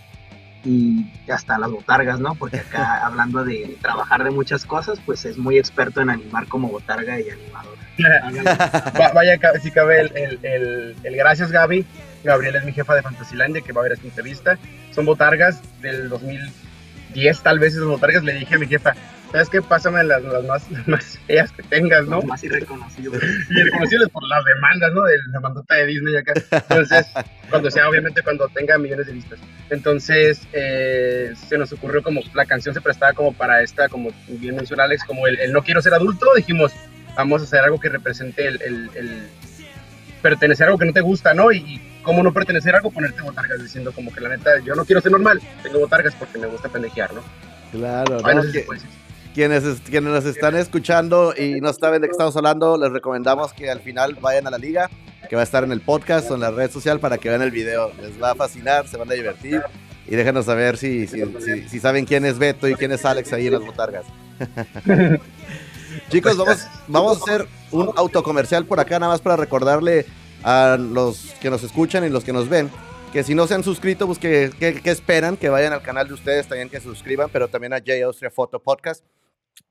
y 0.66 1.06
hasta 1.30 1.60
las 1.60 1.70
botargas, 1.70 2.20
¿no? 2.20 2.34
Porque 2.34 2.58
acá 2.58 2.98
hablando 3.06 3.46
de 3.46 3.78
trabajar 3.82 4.24
de 4.24 4.32
muchas 4.32 4.66
cosas, 4.66 5.00
pues 5.06 5.26
es 5.26 5.38
muy 5.38 5.60
experto 5.60 6.02
en 6.02 6.10
animar 6.10 6.48
como 6.48 6.70
botarga 6.70 7.20
y 7.20 7.30
animador. 7.30 7.78
Vaya, 9.14 9.40
si 9.62 9.72
cabe 9.72 10.02
el, 10.02 10.40
el, 10.44 10.96
el, 11.04 11.16
gracias 11.16 11.52
Gaby. 11.52 11.86
Gabriel 12.24 12.56
es 12.56 12.66
mi 12.66 12.74
jefa 12.74 12.96
de 12.96 13.04
Fantasylandia 13.04 13.62
que 13.62 13.72
va 13.74 13.82
a 13.82 13.84
ver 13.84 13.94
esta 13.94 14.08
entrevista. 14.08 14.58
Son 14.92 15.06
botargas 15.06 15.62
del 15.82 16.10
2000 16.10 16.52
10 17.18 17.42
tal 17.42 17.58
vez 17.58 17.74
esas 17.74 17.86
botargas, 17.86 18.24
le 18.24 18.34
dije 18.34 18.56
a 18.56 18.60
mi 18.60 18.68
jefa, 18.68 18.94
¿sabes 19.32 19.50
qué? 19.50 19.60
Pásame 19.60 20.04
las, 20.04 20.22
las 20.24 20.44
más, 20.44 20.64
más 20.88 21.20
feas 21.26 21.52
que 21.52 21.64
tengas, 21.64 22.06
¿no? 22.06 22.18
Los 22.18 22.26
más 22.26 22.44
irreconocibles. 22.44 23.22
irreconocibles 23.50 24.10
por 24.10 24.24
las 24.28 24.46
demandas, 24.46 24.94
¿no? 24.94 25.04
De 25.04 25.18
la 25.32 25.40
mandota 25.40 25.76
de 25.76 25.88
Disney 25.88 26.16
acá. 26.16 26.34
Entonces, 26.52 27.08
cuando 27.50 27.72
sea, 27.72 27.90
obviamente, 27.90 28.22
cuando 28.22 28.48
tenga 28.50 28.78
millones 28.78 29.08
de 29.08 29.14
vistas. 29.14 29.40
Entonces, 29.72 30.48
eh, 30.54 31.34
se 31.48 31.58
nos 31.58 31.74
ocurrió 31.74 32.04
como, 32.04 32.22
la 32.36 32.46
canción 32.46 32.76
se 32.76 32.82
prestaba 32.82 33.14
como 33.14 33.34
para 33.34 33.64
esta, 33.64 33.90
como 33.90 34.12
bien 34.28 34.56
mencionó 34.56 34.84
Alex, 34.84 35.04
como 35.04 35.26
el, 35.26 35.52
no 35.52 35.64
quiero 35.64 35.82
ser 35.82 35.96
adulto, 35.96 36.28
dijimos, 36.36 36.72
vamos 37.16 37.42
a 37.42 37.46
hacer 37.46 37.62
algo 37.62 37.80
que 37.80 37.90
represente 37.90 38.48
el, 38.48 38.62
el, 38.62 39.28
pertenecer 40.30 40.66
a 40.66 40.68
algo 40.68 40.78
que 40.78 40.86
no 40.86 40.94
te 40.94 41.02
gusta, 41.02 41.34
¿no? 41.34 41.52
Y, 41.52 41.82
cómo 42.04 42.24
no 42.24 42.32
pertenecer 42.34 42.74
a 42.74 42.78
algo, 42.78 42.90
ponerte 42.90 43.22
botargas, 43.22 43.62
diciendo 43.62 43.92
como 43.92 44.14
que 44.14 44.22
la 44.22 44.30
neta, 44.30 44.60
yo 44.64 44.76
no 44.76 44.86
quiero 44.86 45.02
ser 45.02 45.12
normal, 45.12 45.42
tengo 45.62 45.80
botargas 45.80 46.16
porque 46.16 46.40
me 46.40 46.48
gusta 46.48 46.70
pendejear, 46.70 47.14
¿no? 47.14 47.22
Claro, 47.72 48.20
no, 48.22 48.42
quienes, 49.34 49.64
quienes 49.82 50.12
nos 50.12 50.26
están 50.26 50.56
escuchando 50.56 51.34
y 51.38 51.60
no 51.60 51.72
saben 51.74 52.02
de 52.02 52.08
qué 52.08 52.12
estamos 52.12 52.36
hablando, 52.38 52.78
les 52.78 52.92
recomendamos 52.92 53.52
que 53.52 53.70
al 53.70 53.82
final 53.82 54.16
vayan 54.22 54.48
a 54.48 54.52
la 54.52 54.58
liga, 54.58 54.90
que 55.30 55.36
va 55.36 55.42
a 55.42 55.44
estar 55.44 55.66
en 55.66 55.74
el 55.74 55.82
podcast 55.82 56.32
o 56.32 56.36
en 56.36 56.42
la 56.42 56.50
red 56.50 56.72
social 56.72 57.00
para 57.02 57.18
que 57.18 57.30
vean 57.30 57.42
el 57.42 57.52
video. 57.52 57.92
Les 58.02 58.22
va 58.22 58.32
a 58.32 58.36
fascinar, 58.36 58.88
se 58.88 58.96
van 58.96 59.12
a 59.12 59.14
divertir 59.14 59.62
y 60.08 60.16
déjenos 60.16 60.46
saber 60.46 60.78
si, 60.78 61.08
si, 61.08 61.22
si, 61.68 61.80
saben 61.80 62.06
quién 62.06 62.26
es 62.26 62.40
Beto 62.40 62.68
y 62.68 62.76
quién 62.76 62.94
es 62.94 63.04
Alex 63.04 63.34
ahí 63.34 63.48
en 63.48 63.54
las 63.54 63.66
botargas. 63.66 64.06
Chicos, 66.10 66.38
vamos, 66.38 66.68
vamos 66.88 67.18
a 67.20 67.24
hacer 67.24 67.48
un 67.72 67.92
autocomercial 67.96 68.66
por 68.66 68.80
acá, 68.80 69.00
nada 69.00 69.12
más 69.12 69.22
para 69.22 69.36
recordarle 69.36 70.06
a 70.44 70.78
los 70.80 71.34
que 71.42 71.50
nos 71.50 71.64
escuchan 71.64 72.06
y 72.06 72.10
los 72.10 72.24
que 72.24 72.34
nos 72.34 72.48
ven 72.48 72.70
que 73.12 73.24
si 73.24 73.36
no 73.36 73.48
se 73.48 73.56
han 73.56 73.64
suscrito, 73.64 74.06
pues 74.06 74.20
que, 74.20 74.52
esperan, 74.84 75.38
que 75.38 75.50
vayan 75.50 75.74
al 75.74 75.82
canal 75.82 76.08
de 76.08 76.14
ustedes 76.14 76.48
también, 76.48 76.70
que 76.70 76.80
se 76.80 76.86
suscriban, 76.86 77.30
pero 77.32 77.48
también 77.48 77.74
a 77.74 77.78
J 77.78 78.06
Austria 78.06 78.30
Photo 78.30 78.60
Podcast, 78.60 79.04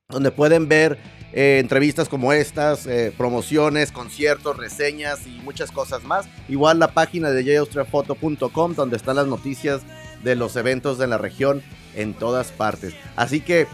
donde 0.08 0.30
pueden 0.30 0.68
ver 0.68 0.98
eh, 1.32 1.58
entrevistas 1.60 2.08
como 2.08 2.32
estas, 2.32 2.86
eh, 2.86 3.12
promociones, 3.16 3.92
conciertos, 3.92 4.56
reseñas 4.56 5.26
y 5.26 5.40
muchas 5.44 5.70
cosas 5.70 6.04
más. 6.04 6.26
Igual 6.48 6.78
la 6.78 6.92
página 6.92 7.30
de 7.30 7.44
jaustriaphoto.com, 7.44 8.74
donde 8.74 8.96
están 8.96 9.16
las 9.16 9.26
noticias 9.26 9.82
de 10.22 10.34
los 10.34 10.56
eventos 10.56 10.98
de 10.98 11.06
la 11.06 11.18
región 11.18 11.62
en 11.94 12.14
todas 12.14 12.52
partes. 12.52 12.94
Así 13.16 13.40
que 13.40 13.66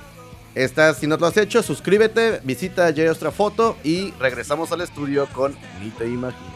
Estás, 0.54 0.98
si 0.98 1.06
no 1.06 1.16
lo 1.16 1.26
has 1.26 1.36
hecho, 1.38 1.62
suscríbete, 1.62 2.40
visita 2.44 2.92
J 2.94 3.30
Photo 3.30 3.78
y 3.82 4.10
regresamos 4.20 4.70
al 4.70 4.82
estudio 4.82 5.26
con 5.32 5.56
Ni 5.82 5.88
te 5.90 6.06
imaginas. 6.06 6.52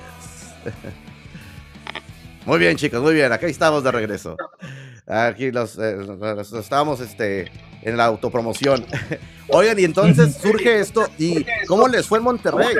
muy 2.44 2.58
bien, 2.58 2.76
chicos, 2.76 3.00
muy 3.00 3.14
bien. 3.14 3.32
Aquí 3.32 3.46
estamos 3.46 3.82
de 3.84 3.92
regreso. 3.92 4.36
Aquí 5.06 5.50
los, 5.50 5.78
eh, 5.78 5.96
estábamos 6.60 7.00
este, 7.00 7.50
en 7.80 7.96
la 7.96 8.04
autopromoción. 8.04 8.84
Oigan, 9.48 9.78
y 9.78 9.84
entonces 9.84 10.34
surge 10.42 10.78
esto. 10.80 11.08
¿Y 11.16 11.46
cómo 11.66 11.88
les 11.88 12.06
fue 12.06 12.18
en 12.18 12.24
Monterrey? 12.24 12.76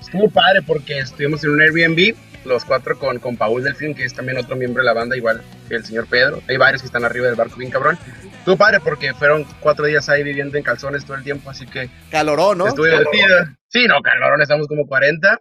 Estuvo 0.00 0.28
padre 0.30 0.62
porque 0.66 0.98
estuvimos 0.98 1.44
en 1.44 1.50
un 1.50 1.60
Airbnb 1.60 2.16
los 2.44 2.64
cuatro 2.64 2.98
con, 2.98 3.18
con 3.18 3.36
Paul 3.36 3.62
Delfín, 3.62 3.94
que 3.94 4.04
es 4.04 4.14
también 4.14 4.38
otro 4.38 4.56
miembro 4.56 4.82
de 4.82 4.86
la 4.86 4.92
banda, 4.92 5.16
igual 5.16 5.42
que 5.68 5.76
el 5.76 5.84
señor 5.84 6.06
Pedro. 6.06 6.42
Hay 6.48 6.56
varios 6.56 6.82
que 6.82 6.86
están 6.86 7.04
arriba 7.04 7.26
del 7.26 7.36
barco 7.36 7.56
bien 7.56 7.70
cabrón. 7.70 7.98
Estuvo 8.38 8.56
padre 8.56 8.80
porque 8.80 9.14
fueron 9.14 9.44
cuatro 9.60 9.86
días 9.86 10.08
ahí 10.08 10.22
viviendo 10.22 10.56
en 10.56 10.62
calzones 10.62 11.04
todo 11.04 11.16
el 11.16 11.24
tiempo, 11.24 11.50
así 11.50 11.66
que... 11.66 11.90
Calorón, 12.10 12.58
¿no? 12.58 12.68
Estuvo 12.68 12.86
divertido. 12.86 13.36
Sí, 13.68 13.86
no, 13.86 14.00
calorón, 14.00 14.40
estamos 14.40 14.66
como 14.66 14.86
40. 14.86 15.34
O 15.34 15.40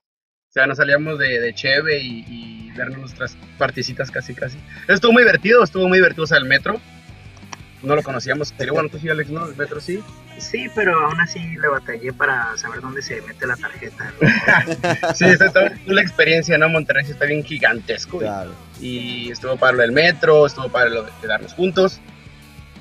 sea, 0.49 0.67
nos 0.67 0.77
salíamos 0.77 1.19
de, 1.19 1.39
de 1.39 1.53
Cheve 1.53 1.99
y, 1.99 2.25
y 2.27 2.71
darnos 2.75 2.99
nuestras 2.99 3.37
particitas 3.57 4.11
casi, 4.11 4.33
casi. 4.33 4.57
Estuvo 4.87 5.11
muy 5.11 5.23
divertido, 5.23 5.63
estuvo 5.63 5.87
muy 5.87 5.99
divertido, 5.99 6.23
o 6.23 6.27
sea, 6.27 6.37
el 6.37 6.45
metro 6.45 6.79
no 7.83 7.95
lo 7.95 8.03
conocíamos. 8.03 8.53
Pero 8.57 8.73
bueno, 8.73 8.89
tú 8.89 8.99
sí, 8.99 9.09
Alex, 9.09 9.29
¿no? 9.29 9.45
El 9.45 9.55
metro 9.55 9.79
sí. 9.79 10.03
Sí, 10.37 10.67
pero 10.75 10.99
aún 10.99 11.19
así 11.19 11.39
le 11.39 11.67
batallé 11.67 12.13
para 12.13 12.55
saber 12.57 12.81
dónde 12.81 13.01
se 13.01 13.21
mete 13.21 13.47
la 13.47 13.55
tarjeta. 13.55 14.13
sí, 15.15 15.25
esta 15.25 15.47
está 15.47 15.71
la 15.85 16.01
experiencia, 16.01 16.57
¿no? 16.57 16.69
Monterrey 16.69 17.05
está 17.09 17.25
bien 17.25 17.43
gigantesco. 17.43 18.19
Claro. 18.19 18.53
Y, 18.79 19.31
estuvo 19.31 19.57
para 19.57 19.73
lo 19.73 19.81
del 19.81 19.91
metro, 19.91 20.45
estuvo 20.45 20.69
para 20.69 20.89
lo 20.89 21.03
de 21.03 21.11
quedarnos 21.21 21.53
juntos. 21.53 21.99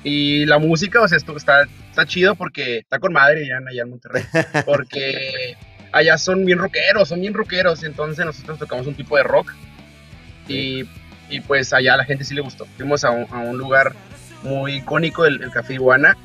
Y 0.03 0.45
la 0.45 0.59
música, 0.59 1.01
o 1.01 1.07
sea, 1.07 1.17
esto 1.17 1.35
está, 1.35 1.63
está 1.89 2.05
chido 2.05 2.35
porque 2.35 2.79
está 2.79 2.99
con 2.99 3.11
madre 3.11 3.47
ya 3.47 3.57
allá 3.57 3.81
en 3.81 3.89
Monterrey. 3.89 4.23
Porque 4.65 5.57
allá 5.91 6.17
son 6.17 6.45
bien 6.45 6.59
rockeros, 6.59 7.09
son 7.09 7.19
bien 7.19 7.33
rockeros. 7.33 7.83
Entonces 7.83 8.23
nosotros 8.23 8.59
tocamos 8.59 8.85
un 8.87 8.95
tipo 8.95 9.17
de 9.17 9.23
rock. 9.23 9.53
Y, 10.47 10.85
y 11.29 11.41
pues 11.41 11.73
allá 11.73 11.95
a 11.95 11.97
la 11.97 12.05
gente 12.05 12.23
sí 12.23 12.35
le 12.35 12.41
gustó. 12.41 12.65
Fuimos 12.77 13.03
a 13.03 13.09
un, 13.09 13.25
a 13.31 13.39
un 13.39 13.57
lugar 13.57 13.93
muy 14.47 14.75
icónico 14.77 15.25
el, 15.25 15.51
Café 15.51 15.75
Iguana. 15.75 16.17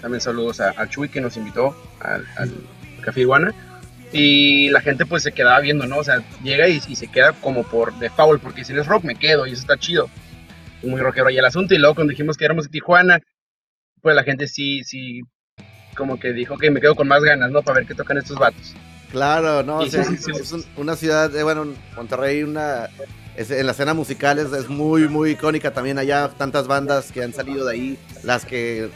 También 0.00 0.20
saludos 0.20 0.60
a, 0.60 0.88
Chuy 0.88 1.08
que 1.08 1.20
nos 1.20 1.36
invitó 1.36 1.76
al, 2.00 2.24
Café 3.02 3.20
Iguana. 3.20 3.52
Y 4.12 4.70
la 4.70 4.80
gente 4.80 5.04
pues 5.04 5.22
se 5.22 5.32
quedaba 5.32 5.60
viendo, 5.60 5.86
¿no? 5.86 5.98
O 5.98 6.04
sea, 6.04 6.22
llega 6.42 6.66
y, 6.68 6.80
se 6.80 7.08
queda 7.08 7.32
como 7.32 7.64
por 7.64 7.98
default, 7.98 8.42
porque 8.42 8.64
si 8.64 8.72
no 8.72 8.80
es 8.80 8.86
rock 8.86 9.04
me 9.04 9.16
quedo 9.16 9.46
y 9.46 9.52
eso 9.52 9.60
está 9.60 9.76
chido. 9.76 10.08
Muy 10.82 11.00
rockero 11.00 11.26
ahí 11.28 11.36
el 11.36 11.44
asunto. 11.44 11.74
Y 11.74 11.78
luego 11.78 11.96
cuando 11.96 12.12
dijimos 12.12 12.36
que 12.36 12.44
éramos 12.44 12.64
de 12.64 12.70
Tijuana, 12.70 13.20
pues 14.00 14.16
la 14.16 14.22
gente 14.22 14.46
sí, 14.46 14.84
sí, 14.84 15.22
como 15.96 16.18
que 16.18 16.32
dijo 16.32 16.56
que 16.56 16.70
me 16.70 16.80
quedo 16.80 16.94
con 16.94 17.08
más 17.08 17.22
ganas, 17.22 17.50
¿no? 17.50 17.62
Para 17.62 17.80
ver 17.80 17.86
qué 17.86 17.94
tocan 17.94 18.16
estos 18.16 18.38
vatos. 18.38 18.74
Claro, 19.10 19.62
no, 19.62 19.82
es 19.82 19.96
una 20.76 20.94
ciudad, 20.96 21.30
de, 21.30 21.42
bueno, 21.42 21.66
Monterrey, 21.96 22.42
una 22.42 22.88
en 23.38 23.66
la 23.66 23.72
escena 23.72 23.94
musical 23.94 24.38
es, 24.38 24.68
muy, 24.68 25.08
muy 25.08 25.30
icónica 25.30 25.72
también 25.72 25.96
allá, 25.96 26.28
tantas 26.28 26.66
bandas 26.66 27.12
que 27.12 27.22
han 27.22 27.32
salido 27.32 27.66
de 27.66 27.72
ahí, 27.72 27.98
las 28.24 28.44
que 28.44 28.90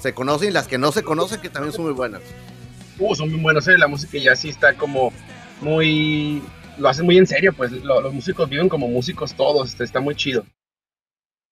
se, 0.00 0.14
conocen 0.14 0.48
y 0.48 0.52
las 0.52 0.66
que 0.66 0.78
no 0.78 0.92
se 0.92 1.02
conocen, 1.02 1.42
que 1.42 1.50
también 1.50 1.74
son 1.74 1.84
muy 1.84 1.92
buenas. 1.92 2.22
Uh, 2.98 3.14
son 3.14 3.30
muy 3.30 3.40
buenos, 3.40 3.68
¿eh? 3.68 3.76
la 3.76 3.88
música 3.88 4.16
ya 4.16 4.34
sí 4.34 4.48
está 4.48 4.74
como 4.78 5.12
muy, 5.60 6.42
lo 6.78 6.88
hacen 6.88 7.04
muy 7.04 7.18
en 7.18 7.26
serio, 7.26 7.52
pues 7.52 7.70
los 7.70 8.14
músicos 8.14 8.48
viven 8.48 8.70
como 8.70 8.88
músicos 8.88 9.34
todos, 9.34 9.68
este, 9.68 9.84
está 9.84 10.00
muy 10.00 10.14
chido. 10.14 10.46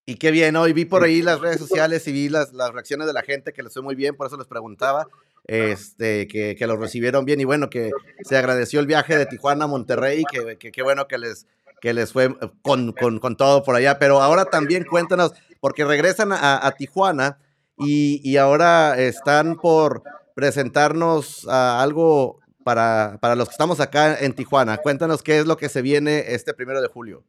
Y 0.07 0.15
qué 0.15 0.31
bien, 0.31 0.57
hoy 0.57 0.73
vi 0.73 0.87
por 0.87 1.05
ahí 1.05 1.21
las 1.21 1.41
redes 1.41 1.59
sociales 1.59 2.09
y 2.09 2.13
vi 2.13 2.31
las, 2.31 2.55
las 2.55 2.73
reacciones 2.73 3.07
de 3.07 3.13
la 3.13 3.23
gente 3.23 3.53
que 3.53 3.63
les 3.63 3.75
fue 3.75 3.83
muy 3.83 3.95
bien, 3.95 4.17
por 4.17 4.27
eso 4.27 4.39
les 4.39 4.47
preguntaba 4.47 5.07
este, 5.51 6.29
que, 6.29 6.55
que 6.57 6.67
lo 6.69 6.77
recibieron 6.77 7.25
bien 7.25 7.41
y 7.41 7.45
bueno, 7.45 7.71
que 7.71 7.91
se 8.23 8.37
agradeció 8.37 8.79
el 8.79 8.87
viaje 8.87 9.19
de 9.19 9.27
Tijuana 9.27 9.65
a 9.65 9.69
Monterrey, 9.69 10.23
que 10.31 10.71
qué 10.71 10.83
bueno 10.83 11.09
que 11.09 11.19
les, 11.19 11.49
que 11.81 11.93
les 11.93 12.13
fue 12.13 12.27
eh, 12.27 12.51
con, 12.63 12.93
con, 12.93 13.37
todo 13.37 13.65
por 13.65 13.75
allá. 13.75 13.99
Pero 13.99 14.23
ahora 14.23 14.45
también 14.45 14.85
cuéntanos, 14.85 15.33
porque 15.59 15.85
regresan 15.85 16.31
a, 16.33 16.73
Tijuana 16.79 17.39
y, 17.77 18.21
y, 18.23 18.37
ahora 18.37 18.97
están 19.01 19.57
por 19.57 20.05
presentarnos 20.37 21.49
algo 21.49 22.39
para, 22.63 23.19
para 23.21 23.35
los 23.35 23.49
que 23.49 23.53
estamos 23.53 23.81
acá 23.81 24.19
en 24.21 24.35
Tijuana. 24.35 24.77
Cuéntanos 24.77 25.21
qué 25.21 25.41
es 25.41 25.47
lo 25.47 25.57
que 25.57 25.69
se 25.69 25.83
viene 25.83 26.27
este 26.29 26.55
primero 26.55 26.81
de 26.81 26.87
julio. 26.87 27.25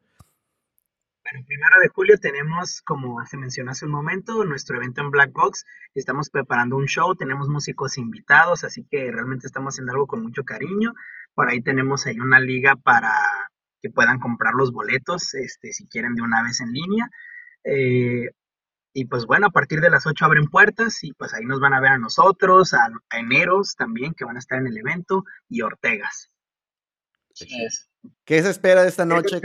El 1.32 1.46
primero 1.46 1.80
de 1.82 1.88
julio 1.88 2.18
tenemos, 2.18 2.82
como 2.82 3.26
se 3.26 3.38
mencionó 3.38 3.72
hace 3.72 3.86
un 3.86 3.92
momento, 3.92 4.44
nuestro 4.44 4.76
evento 4.76 5.00
en 5.00 5.12
Black 5.12 5.32
Box. 5.32 5.66
Estamos 5.96 6.30
preparando 6.30 6.76
un 6.76 6.88
show, 6.88 7.16
tenemos 7.16 7.48
músicos 7.48 7.98
invitados, 7.98 8.66
así 8.66 8.84
que 8.84 9.10
realmente 9.12 9.48
estamos 9.48 9.74
haciendo 9.74 9.94
algo 9.94 10.08
con 10.08 10.24
mucho 10.24 10.44
cariño. 10.44 10.94
Por 11.34 11.48
ahí 11.48 11.62
tenemos 11.62 12.06
ahí 12.06 12.20
una 12.20 12.42
liga 12.42 12.76
para 12.76 13.14
que 13.82 13.90
puedan 13.90 14.20
comprar 14.20 14.56
los 14.56 14.74
boletos, 14.74 15.34
este, 15.34 15.72
si 15.72 15.88
quieren 15.88 16.16
de 16.16 16.22
una 16.22 16.44
vez 16.44 16.60
en 16.60 16.74
línea. 16.74 17.10
Eh, 17.64 18.32
y 18.94 19.06
pues 19.06 19.26
bueno, 19.26 19.48
a 19.48 19.52
partir 19.52 19.80
de 19.80 19.90
las 19.90 20.06
8 20.06 20.26
abren 20.26 20.48
puertas 20.48 21.02
y 21.02 21.14
pues 21.14 21.34
ahí 21.34 21.46
nos 21.46 21.62
van 21.62 21.74
a 21.74 21.80
ver 21.80 21.92
a 21.92 21.98
nosotros, 21.98 22.74
a, 22.74 22.90
Eneros 23.10 23.76
también, 23.78 24.14
que 24.14 24.26
van 24.26 24.36
a 24.36 24.40
estar 24.40 24.60
en 24.60 24.68
el 24.68 24.78
evento, 24.78 25.24
y 25.48 25.62
Ortegas. 25.62 26.30
¿Qué 28.26 28.42
se 28.42 28.50
espera 28.50 28.84
de 28.84 28.90
esta 28.90 29.06
noche? 29.06 29.40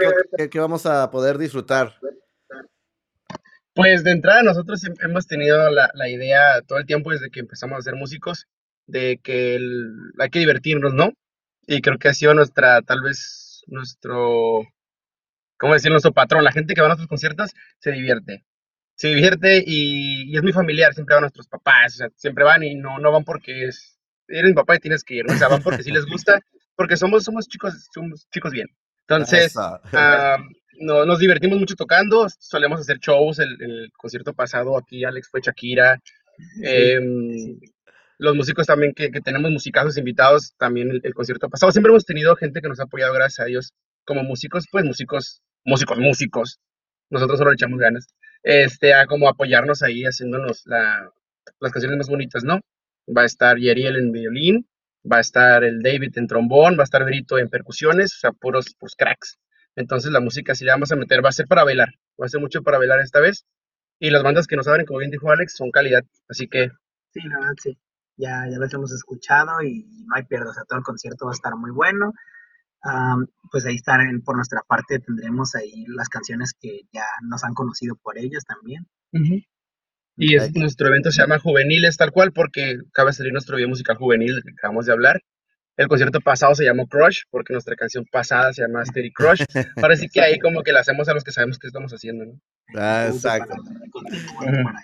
¿Qué, 0.50 0.58
vamos 0.58 0.86
a 0.86 1.10
poder 1.10 1.38
disfrutar? 1.38 1.94
Pues 3.74 4.04
de 4.04 4.12
entrada 4.12 4.42
nosotros 4.42 4.80
hemos 5.02 5.26
tenido 5.26 5.70
la, 5.70 6.08
idea 6.08 6.62
todo 6.62 6.78
el 6.78 6.86
tiempo 6.86 7.10
desde 7.10 7.30
que 7.30 7.40
empezamos 7.40 7.78
a 7.78 7.82
ser 7.82 7.94
músicos, 7.94 8.46
de 8.86 9.18
que 9.22 9.58
hay 10.18 10.30
que 10.30 10.38
divertirnos, 10.38 10.94
¿no? 10.94 11.12
Y 11.66 11.82
creo 11.82 11.98
que 11.98 12.08
ha 12.08 12.14
sido 12.14 12.32
nuestra 12.32 12.80
tal 12.82 13.02
vez 13.02 13.64
nuestro, 13.66 14.62
¿cómo 15.58 15.74
decir? 15.74 15.90
Nuestro 15.90 16.12
patrón. 16.12 16.44
La 16.44 16.52
gente 16.52 16.74
que 16.74 16.80
va 16.80 16.86
a 16.86 16.90
nuestros 16.90 17.08
conciertos 17.08 17.52
se 17.78 17.90
divierte. 17.90 18.44
Se 18.94 19.08
divierte 19.08 19.62
y, 19.66 20.34
es 20.34 20.42
muy 20.42 20.52
familiar. 20.52 20.94
Siempre 20.94 21.14
van 21.14 21.22
nuestros 21.22 21.48
papás. 21.48 21.94
O 21.94 21.96
sea, 21.96 22.08
siempre 22.16 22.44
van 22.44 22.62
y 22.62 22.76
no, 22.76 22.98
no 22.98 23.12
van 23.12 23.24
porque 23.24 23.66
es, 23.66 23.98
eres 24.28 24.50
mi 24.50 24.54
papá 24.54 24.76
y 24.76 24.78
tienes 24.78 25.04
que 25.04 25.16
ir. 25.16 25.26
O 25.30 25.34
sea, 25.34 25.48
van 25.48 25.62
porque 25.62 25.82
sí 25.82 25.90
les 25.90 26.06
gusta. 26.06 26.40
Porque 26.76 26.96
somos, 26.96 27.24
somos 27.24 27.48
chicos, 27.48 27.88
somos 27.92 28.26
chicos 28.30 28.52
bien. 28.52 28.68
Entonces, 29.08 29.54
no, 30.78 31.06
nos 31.06 31.18
divertimos 31.18 31.58
mucho 31.58 31.74
tocando. 31.74 32.26
Solemos 32.38 32.80
hacer 32.80 32.98
shows. 32.98 33.38
El, 33.38 33.90
concierto 33.96 34.34
pasado 34.34 34.76
aquí 34.76 35.04
Alex 35.04 35.28
fue 35.30 35.40
Shakira. 35.40 35.98
Em, 36.62 37.58
los 38.18 38.34
músicos 38.34 38.66
también 38.66 38.92
que, 38.94 39.10
tenemos 39.22 39.50
musicazos 39.50 39.96
invitados, 39.96 40.54
también 40.58 41.00
el, 41.02 41.14
concierto 41.14 41.48
pasado. 41.48 41.72
Siempre 41.72 41.90
hemos 41.90 42.04
tenido 42.04 42.36
gente 42.36 42.60
que 42.60 42.68
nos 42.68 42.80
ha 42.80 42.84
apoyado, 42.84 43.14
gracias 43.14 43.40
a 43.40 43.44
Dios, 43.48 43.72
como 44.04 44.22
músicos, 44.22 44.66
pues 44.70 44.84
músicos 44.84 45.42
músicos, 45.66 45.98
músicos, 45.98 46.60
nosotros 47.10 47.38
solo 47.38 47.50
le 47.50 47.54
echamos 47.54 47.78
ganas, 47.78 48.06
este, 48.42 48.94
a 48.94 49.06
como 49.06 49.28
apoyarnos 49.28 49.82
ahí 49.82 50.04
haciéndonos 50.04 50.62
la, 50.64 51.10
las 51.60 51.72
canciones 51.72 51.98
más 51.98 52.08
bonitas, 52.08 52.44
¿no? 52.44 52.60
Va 53.14 53.22
a 53.22 53.26
estar 53.26 53.58
Yeriel 53.58 53.96
en 53.96 54.12
violín, 54.12 54.66
va 55.10 55.18
a 55.18 55.20
estar 55.20 55.64
el 55.64 55.82
David 55.82 56.16
en 56.16 56.26
trombón, 56.26 56.76
va 56.76 56.82
a 56.82 56.84
estar 56.84 57.04
Brito 57.04 57.38
en 57.38 57.48
percusiones, 57.48 58.14
o 58.14 58.18
sea, 58.18 58.32
puros, 58.32 58.74
puros 58.78 58.94
cracks. 58.96 59.38
Entonces 59.76 60.10
la 60.10 60.20
música 60.20 60.54
si 60.54 60.64
la 60.64 60.72
vamos 60.72 60.92
a 60.92 60.96
meter 60.96 61.24
va 61.24 61.28
a 61.28 61.32
ser 61.32 61.46
para 61.46 61.64
bailar, 61.64 61.88
va 62.20 62.26
a 62.26 62.28
ser 62.28 62.40
mucho 62.40 62.62
para 62.62 62.78
bailar 62.78 63.00
esta 63.00 63.20
vez. 63.20 63.44
Y 63.98 64.10
las 64.10 64.22
bandas 64.22 64.46
que 64.46 64.56
nos 64.56 64.68
abren, 64.68 64.86
como 64.86 64.98
bien 64.98 65.10
dijo 65.10 65.30
Alex, 65.30 65.56
son 65.56 65.70
calidad, 65.70 66.02
así 66.28 66.48
que... 66.48 66.70
Sí, 67.12 67.20
la 67.28 67.38
verdad, 67.38 67.54
sí. 67.62 67.78
Ya, 68.18 68.46
ya 68.50 68.58
los 68.58 68.72
hemos 68.72 68.92
escuchado 68.92 69.62
y 69.62 69.86
no 70.06 70.16
hay 70.16 70.24
pierde, 70.24 70.48
o 70.48 70.52
sea, 70.52 70.64
todo 70.64 70.78
el 70.78 70.84
concierto 70.84 71.26
va 71.26 71.32
a 71.32 71.34
estar 71.34 71.54
muy 71.56 71.70
bueno. 71.70 72.12
pues 73.50 73.64
ahí 73.66 73.76
estar 73.76 74.00
por 74.24 74.36
nuestra 74.36 74.60
parte 74.66 74.98
tendremos 74.98 75.54
ahí 75.54 75.84
las 75.88 76.08
canciones 76.08 76.52
que 76.58 76.82
ya 76.92 77.04
nos 77.22 77.44
han 77.44 77.54
conocido 77.54 77.96
por 77.96 78.18
ellos 78.18 78.44
también. 78.44 78.86
Y 80.16 80.36
es, 80.36 80.54
nuestro 80.54 80.88
evento 80.88 81.12
se 81.12 81.20
llama 81.20 81.38
Juveniles 81.38 81.96
tal 81.96 82.10
cual 82.10 82.32
porque 82.32 82.78
acaba 82.88 83.10
de 83.10 83.16
salir 83.16 83.32
nuestro 83.32 83.56
video 83.56 83.68
musical 83.68 83.96
juvenil 83.96 84.42
que 84.42 84.52
acabamos 84.52 84.86
de 84.86 84.92
hablar. 84.92 85.22
El 85.76 85.88
concierto 85.88 86.20
pasado 86.20 86.54
se 86.54 86.64
llamó 86.64 86.86
Crush 86.86 87.24
porque 87.30 87.52
nuestra 87.52 87.76
canción 87.76 88.06
pasada 88.10 88.52
se 88.54 88.62
llama 88.62 88.84
Steady 88.86 89.12
Crush. 89.12 89.42
Parece 89.74 90.08
que 90.08 90.22
ahí 90.22 90.38
como 90.38 90.62
que 90.62 90.72
la 90.72 90.80
hacemos 90.80 91.06
a 91.08 91.14
los 91.14 91.22
que 91.22 91.32
sabemos 91.32 91.58
qué 91.58 91.66
estamos 91.66 91.92
haciendo, 91.92 92.24
¿no? 92.24 92.40
Ah, 92.74 93.10
exacto. 93.12 93.54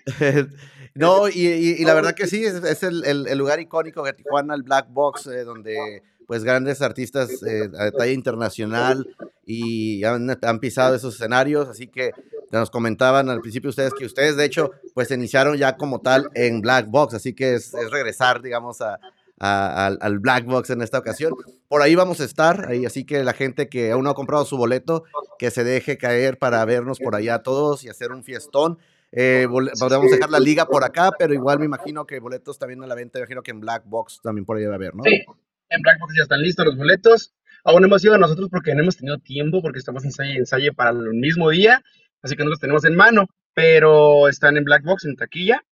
no, 0.95 1.29
y, 1.31 1.83
la 1.85 1.95
verdad 1.95 2.15
que 2.15 2.27
sí, 2.27 2.45
es, 2.45 2.83
el, 2.83 3.39
lugar 3.39 3.59
icónico 3.59 4.05
de 4.05 4.13
Tijuana, 4.13 4.55
el 4.55 4.63
Black 4.65 4.89
Box, 4.91 5.29
eh, 5.29 5.45
donde 5.45 6.03
pues 6.27 6.45
grandes 6.45 6.83
artistas 6.83 7.43
eh, 7.43 7.69
a 7.79 7.91
talla 7.91 8.13
internacional 8.13 9.07
y 9.45 10.05
han, 10.05 10.31
han, 10.41 10.61
pisado 10.61 10.95
esos 10.95 11.15
escenarios, 11.15 11.69
así 11.69 11.89
que 11.89 12.13
nos 12.59 12.71
comentaban 12.71 13.29
al 13.31 13.41
principio 13.41 13.71
ustedes 13.71 13.95
que 13.95 14.05
ustedes 14.05 14.37
de 14.37 14.45
hecho 14.45 14.73
pues 14.95 15.11
iniciaron 15.11 15.57
ya 15.57 15.77
como 15.77 16.01
tal 16.01 16.29
en 16.35 16.61
Black 16.61 16.87
Box, 16.89 17.15
así 17.15 17.35
que 17.35 17.55
es, 17.55 17.73
regresar 17.91 18.43
digamos 18.43 18.81
a, 18.81 18.99
al, 19.39 20.19
Black 20.21 20.45
Box 20.45 20.71
en 20.71 20.83
esta 20.83 20.99
ocasión. 20.99 21.35
Por 21.69 21.83
ahí 21.83 21.95
vamos 21.95 22.21
a 22.21 22.25
estar, 22.25 22.69
ahí, 22.69 22.87
así 22.87 23.05
que 23.05 23.25
la 23.25 23.33
gente 23.33 23.69
que 23.69 23.91
aún 23.91 24.05
no 24.05 24.11
ha 24.11 24.15
comprado 24.15 24.45
su 24.45 24.57
boleto, 24.57 25.05
que 25.39 25.51
se 25.51 25.65
deje 25.65 25.99
caer 25.99 26.39
para 26.39 26.65
vernos 26.65 26.99
por 27.01 27.17
allá 27.17 27.43
todos 27.43 27.85
y 27.85 27.89
hacer 27.89 28.13
un 28.13 28.23
fiestón. 28.23 28.79
Eh, 29.11 29.47
podemos 29.79 30.11
dejar 30.11 30.31
la 30.31 30.41
liga 30.41 30.67
por 30.67 30.85
acá, 30.85 31.11
pero 31.19 31.35
igual 31.35 31.59
me 31.59 31.67
imagino 31.67 32.07
que 32.07 32.19
boletos 32.21 32.59
también 32.59 32.83
a 32.83 32.87
la 32.87 32.95
venta, 32.95 33.19
imagino 33.19 33.43
que 33.43 33.51
en 33.51 33.61
Black 33.61 33.83
Box 33.87 34.21
también 34.23 34.47
por 34.47 34.57
ahí 34.57 34.65
va 34.65 34.73
a 34.73 34.77
haber, 34.77 34.95
¿no? 34.95 35.03
Sí, 35.03 35.23
en 35.69 35.83
Black 35.83 35.99
Box 36.01 36.15
ya 36.17 36.23
están 36.23 36.41
listos 36.41 36.65
los 36.65 36.77
boletos. 36.77 37.35
Aún 37.65 37.85
hemos 37.85 38.03
ido 38.05 38.15
a 38.15 38.19
nosotros 38.19 38.49
porque 38.51 38.75
no 38.75 38.83
hemos 38.83 38.97
tenido 38.97 39.19
tiempo, 39.19 39.61
porque 39.61 39.79
estamos 39.79 40.03
en 40.05 40.09
ensayo, 40.09 40.33
ensayo 40.37 40.75
para 40.75 40.91
el 40.91 41.15
mismo 41.15 41.51
día 41.51 41.83
así 42.23 42.37
que 42.37 42.45
no 42.45 42.51
los 42.51 42.61
tenemos 42.61 42.85
en 42.85 42.95
mano, 42.95 43.27
pero 43.55 44.29
están 44.29 44.57
en 44.57 44.65
Black 44.65 44.85
Box, 44.85 45.05
en 45.05 45.17
taquilla. 45.17 45.63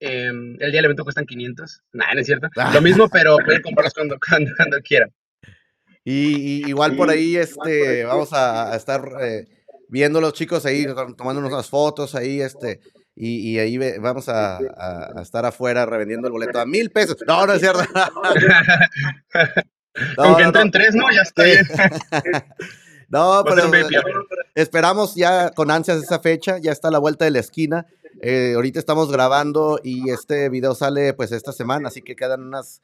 Em, 0.00 0.56
el 0.60 0.70
día 0.70 0.78
del 0.78 0.86
evento 0.86 1.04
cuestan 1.04 1.26
500. 1.26 1.82
Nada, 1.92 2.14
no 2.14 2.20
es 2.20 2.26
cierto. 2.26 2.48
Ah. 2.56 2.70
Lo 2.72 2.80
mismo, 2.80 3.08
pero 3.08 3.36
pueden 3.44 3.62
comprarlos 3.62 3.94
cuando, 3.94 4.18
cuando, 4.56 4.80
quieran. 4.80 5.12
Y, 6.04 6.68
igual 6.68 6.96
por 6.96 7.10
ahí 7.10 7.36
este, 7.36 8.04
vamos 8.04 8.32
a, 8.32 8.74
estar 8.74 9.02
eh, 9.20 9.46
viendo 9.88 10.20
los 10.20 10.32
chicos 10.32 10.64
ahí, 10.64 10.86
tomando 11.16 11.46
unas 11.46 11.68
fotos 11.68 12.14
ahí, 12.14 12.40
este, 12.40 12.80
y, 13.14 13.58
ahí 13.58 13.76
vamos 13.98 14.30
a, 14.30 14.58
estar 15.20 15.44
afuera 15.44 15.84
revendiendo 15.84 16.28
el 16.28 16.32
boleto 16.32 16.58
a 16.58 16.64
mil 16.64 16.90
pesos. 16.90 17.18
No, 17.26 17.46
no 17.46 17.52
es 17.52 17.60
cierto. 17.60 17.84
Aunque 20.16 20.42
entren 20.42 20.70
tres, 20.70 20.94
¿no? 20.94 21.10
Ya 21.10 21.22
está 21.22 21.44
bien. 21.44 21.66
No, 23.10 23.42
pero 23.44 23.68
esperamos 24.54 25.16
ya 25.16 25.50
con 25.50 25.70
ansias 25.70 26.02
esa 26.02 26.20
fecha, 26.20 26.58
ya 26.58 26.70
está 26.70 26.88
a 26.88 26.90
la 26.92 27.00
vuelta 27.00 27.24
de 27.24 27.32
la 27.32 27.40
esquina. 27.40 27.86
Eh, 28.22 28.52
ahorita 28.54 28.78
estamos 28.78 29.10
grabando 29.10 29.80
y 29.82 30.10
este 30.10 30.48
video 30.48 30.74
sale 30.76 31.12
pues 31.14 31.32
esta 31.32 31.52
semana, 31.52 31.88
así 31.88 32.02
que 32.02 32.14
quedan 32.14 32.42
unas 32.42 32.80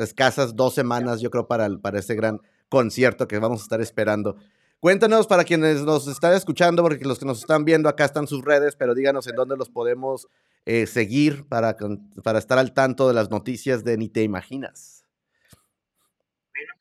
escasas 0.00 0.56
dos 0.56 0.74
semanas, 0.74 1.20
yo 1.20 1.30
creo, 1.30 1.46
para, 1.46 1.68
para 1.78 2.00
ese 2.00 2.16
gran 2.16 2.40
concierto 2.68 3.28
que 3.28 3.38
vamos 3.38 3.60
a 3.60 3.62
estar 3.62 3.80
esperando. 3.80 4.36
Cuéntanos 4.80 5.28
para 5.28 5.44
quienes 5.44 5.82
nos 5.82 6.08
están 6.08 6.32
escuchando, 6.34 6.82
porque 6.82 7.04
los 7.04 7.20
que 7.20 7.26
nos 7.26 7.38
están 7.38 7.64
viendo 7.64 7.88
acá 7.88 8.04
están 8.04 8.26
sus 8.26 8.44
redes, 8.44 8.74
pero 8.74 8.94
díganos 8.96 9.28
en 9.28 9.36
dónde 9.36 9.56
los 9.56 9.68
podemos 9.68 10.26
eh, 10.66 10.88
seguir 10.88 11.46
para, 11.46 11.76
para 12.24 12.40
estar 12.40 12.58
al 12.58 12.72
tanto 12.72 13.06
de 13.06 13.14
las 13.14 13.30
noticias 13.30 13.84
de 13.84 13.96
Ni 13.96 14.08
Te 14.08 14.24
Imaginas 14.24 15.01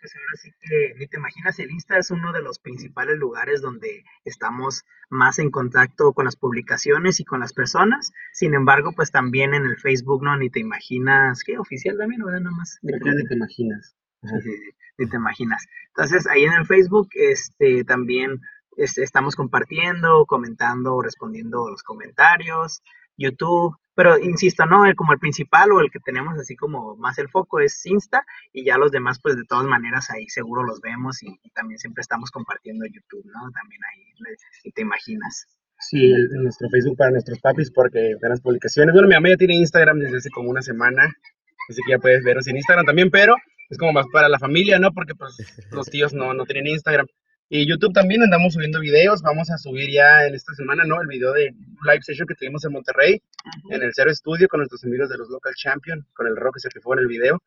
pues 0.01 0.15
ahora 0.15 0.35
sí 0.35 0.51
que 0.59 0.95
ni 0.97 1.07
te 1.07 1.17
imaginas, 1.17 1.59
el 1.59 1.69
Insta 1.69 1.97
es 1.97 2.09
uno 2.09 2.33
de 2.33 2.41
los 2.41 2.57
principales 2.59 3.17
lugares 3.17 3.61
donde 3.61 4.03
estamos 4.25 4.83
más 5.09 5.37
en 5.37 5.51
contacto 5.51 6.13
con 6.13 6.25
las 6.25 6.35
publicaciones 6.35 7.19
y 7.19 7.25
con 7.25 7.39
las 7.39 7.53
personas. 7.53 8.11
Sin 8.33 8.55
embargo, 8.55 8.93
pues 8.95 9.11
también 9.11 9.53
en 9.53 9.65
el 9.65 9.77
Facebook, 9.77 10.23
¿no? 10.23 10.35
Ni 10.37 10.49
te 10.49 10.59
imaginas, 10.59 11.43
¿qué? 11.43 11.59
Oficial 11.59 11.97
también, 11.97 12.23
¿verdad? 12.23 12.41
Nada 12.41 12.55
más. 12.55 12.79
Ni 12.81 12.93
te 12.93 13.35
imaginas. 13.35 13.95
ni 14.97 15.07
te 15.07 15.15
imaginas. 15.15 15.67
Entonces, 15.89 16.25
ahí 16.27 16.45
en 16.45 16.53
el 16.53 16.65
Facebook, 16.65 17.09
este, 17.13 17.83
también 17.83 18.41
este, 18.77 19.03
estamos 19.03 19.35
compartiendo, 19.35 20.25
comentando, 20.25 21.01
respondiendo 21.01 21.69
los 21.69 21.83
comentarios. 21.83 22.81
YouTube, 23.21 23.75
pero 23.95 24.17
insisto, 24.17 24.65
no, 24.65 24.86
el, 24.86 24.95
como 24.95 25.13
el 25.13 25.19
principal 25.19 25.71
o 25.71 25.81
el 25.81 25.91
que 25.91 25.99
tenemos 25.99 26.38
así 26.39 26.55
como 26.55 26.95
más 26.95 27.17
el 27.19 27.29
foco 27.29 27.60
es 27.60 27.86
Insta 27.86 28.25
y 28.53 28.63
ya 28.63 28.77
los 28.77 28.91
demás 28.91 29.19
pues 29.21 29.36
de 29.36 29.43
todas 29.45 29.65
maneras 29.65 30.10
ahí 30.10 30.27
seguro 30.27 30.63
los 30.63 30.81
vemos 30.81 31.21
y, 31.23 31.38
también 31.53 31.77
siempre 31.77 32.01
estamos 32.01 32.31
compartiendo 32.31 32.86
YouTube, 32.86 33.25
¿no? 33.25 33.51
También 33.51 33.81
ahí, 33.91 34.36
si 34.63 34.71
te 34.71 34.81
imaginas. 34.81 35.45
Sí, 35.79 36.13
nuestro 36.41 36.69
Facebook 36.69 36.97
para 36.97 37.12
nuestros 37.12 37.39
papis 37.39 37.71
porque 37.71 38.15
ven 38.21 38.29
las 38.29 38.41
publicaciones. 38.41 38.93
Bueno, 38.93 39.07
mi 39.07 39.15
mamá 39.15 39.29
ya 39.29 39.38
tiene 39.38 39.55
Instagram 39.55 39.99
desde 39.99 40.17
hace 40.17 40.29
como 40.29 40.49
una 40.49 40.62
semana, 40.62 41.12
así 41.69 41.81
que 41.86 41.91
ya 41.91 41.99
puedes 41.99 42.23
verlos 42.23 42.47
en 42.47 42.57
Instagram 42.57 42.86
también, 42.86 43.10
pero 43.10 43.36
es 43.69 43.77
como 43.77 43.93
más 43.93 44.05
para 44.12 44.29
la 44.29 44.38
familia, 44.38 44.79
¿no? 44.79 44.91
Porque 44.93 45.15
pues 45.15 45.36
los 45.71 45.88
tíos 45.89 46.13
no, 46.13 46.34
no 46.34 46.45
tienen 46.45 46.67
Instagram. 46.67 47.07
Y 47.53 47.67
YouTube 47.67 47.91
también 47.91 48.23
andamos 48.23 48.53
subiendo 48.53 48.79
videos. 48.79 49.21
Vamos 49.21 49.51
a 49.51 49.57
subir 49.57 49.91
ya 49.91 50.25
en 50.25 50.33
esta 50.33 50.53
semana, 50.53 50.85
¿no? 50.85 51.01
El 51.01 51.07
video 51.07 51.33
de 51.33 51.53
live 51.83 52.01
session 52.01 52.25
que 52.25 52.33
tuvimos 52.33 52.63
en 52.63 52.71
Monterrey, 52.71 53.21
en 53.69 53.83
el 53.83 53.91
Cero 53.93 54.09
Estudio, 54.09 54.47
con 54.47 54.59
nuestros 54.59 54.81
amigos 54.85 55.09
de 55.09 55.17
los 55.17 55.27
Local 55.29 55.53
Champion, 55.53 56.07
con 56.13 56.27
el 56.27 56.37
rock 56.37 56.55
que 56.55 56.59
se 56.61 56.79
fue 56.79 56.95
en 56.95 57.01
el 57.01 57.07
video. 57.09 57.43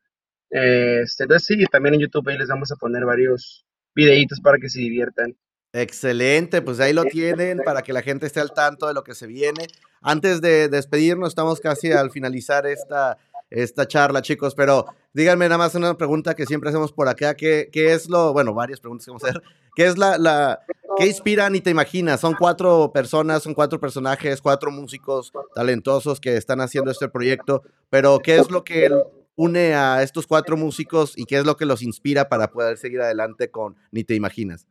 Este, 0.51 1.23
entonces, 1.23 1.47
sí, 1.47 1.65
también 1.71 1.95
en 1.95 2.01
YouTube 2.01 2.29
ahí 2.29 2.37
les 2.37 2.49
vamos 2.49 2.71
a 2.71 2.75
poner 2.75 3.03
varios 3.03 3.65
videitos 3.95 4.39
para 4.41 4.59
que 4.59 4.69
se 4.69 4.77
diviertan. 4.77 5.35
Excelente, 5.73 6.61
pues 6.61 6.79
ahí 6.79 6.93
lo 6.93 7.05
tienen 7.05 7.61
para 7.65 7.81
que 7.81 7.91
la 7.91 8.03
gente 8.03 8.27
esté 8.27 8.41
al 8.41 8.53
tanto 8.53 8.87
de 8.87 8.93
lo 8.93 9.03
que 9.03 9.15
se 9.15 9.25
viene. 9.25 9.65
Antes 10.03 10.39
de 10.39 10.69
despedirnos, 10.69 11.29
estamos 11.29 11.59
casi 11.59 11.91
al 11.91 12.11
finalizar 12.11 12.67
esta 12.67 13.17
esta 13.49 13.87
charla, 13.87 14.21
chicos, 14.21 14.55
pero 14.55 14.85
díganme 15.13 15.45
nada 15.45 15.57
más 15.57 15.75
una 15.75 15.97
pregunta 15.97 16.35
que 16.35 16.45
siempre 16.45 16.69
hacemos 16.69 16.91
por 16.91 17.07
acá, 17.07 17.35
¿qué, 17.35 17.69
qué 17.71 17.93
es 17.93 18.09
lo, 18.09 18.33
bueno, 18.33 18.53
varias 18.53 18.79
preguntas 18.79 19.05
que 19.05 19.11
vamos 19.11 19.23
a 19.23 19.29
hacer, 19.29 19.41
¿qué 19.75 19.85
es 19.85 19.97
la, 19.97 20.17
la, 20.17 20.61
qué 20.97 21.07
inspira 21.07 21.49
ni 21.49 21.61
te 21.61 21.69
imaginas? 21.69 22.19
Son 22.19 22.33
cuatro 22.33 22.91
personas, 22.93 23.43
son 23.43 23.53
cuatro 23.53 23.79
personajes, 23.79 24.41
cuatro 24.41 24.71
músicos 24.71 25.31
talentosos 25.53 26.19
que 26.19 26.37
están 26.37 26.61
haciendo 26.61 26.91
este 26.91 27.07
proyecto, 27.07 27.63
pero 27.89 28.19
¿qué 28.19 28.37
es 28.37 28.49
lo 28.49 28.63
que 28.63 28.89
une 29.35 29.75
a 29.75 30.01
estos 30.01 30.27
cuatro 30.27 30.57
músicos 30.57 31.13
y 31.17 31.25
qué 31.25 31.37
es 31.37 31.45
lo 31.45 31.57
que 31.57 31.65
los 31.65 31.81
inspira 31.81 32.29
para 32.29 32.51
poder 32.51 32.77
seguir 32.77 33.01
adelante 33.01 33.51
con 33.51 33.75
Ni 33.91 34.03
te 34.03 34.15
imaginas? 34.15 34.65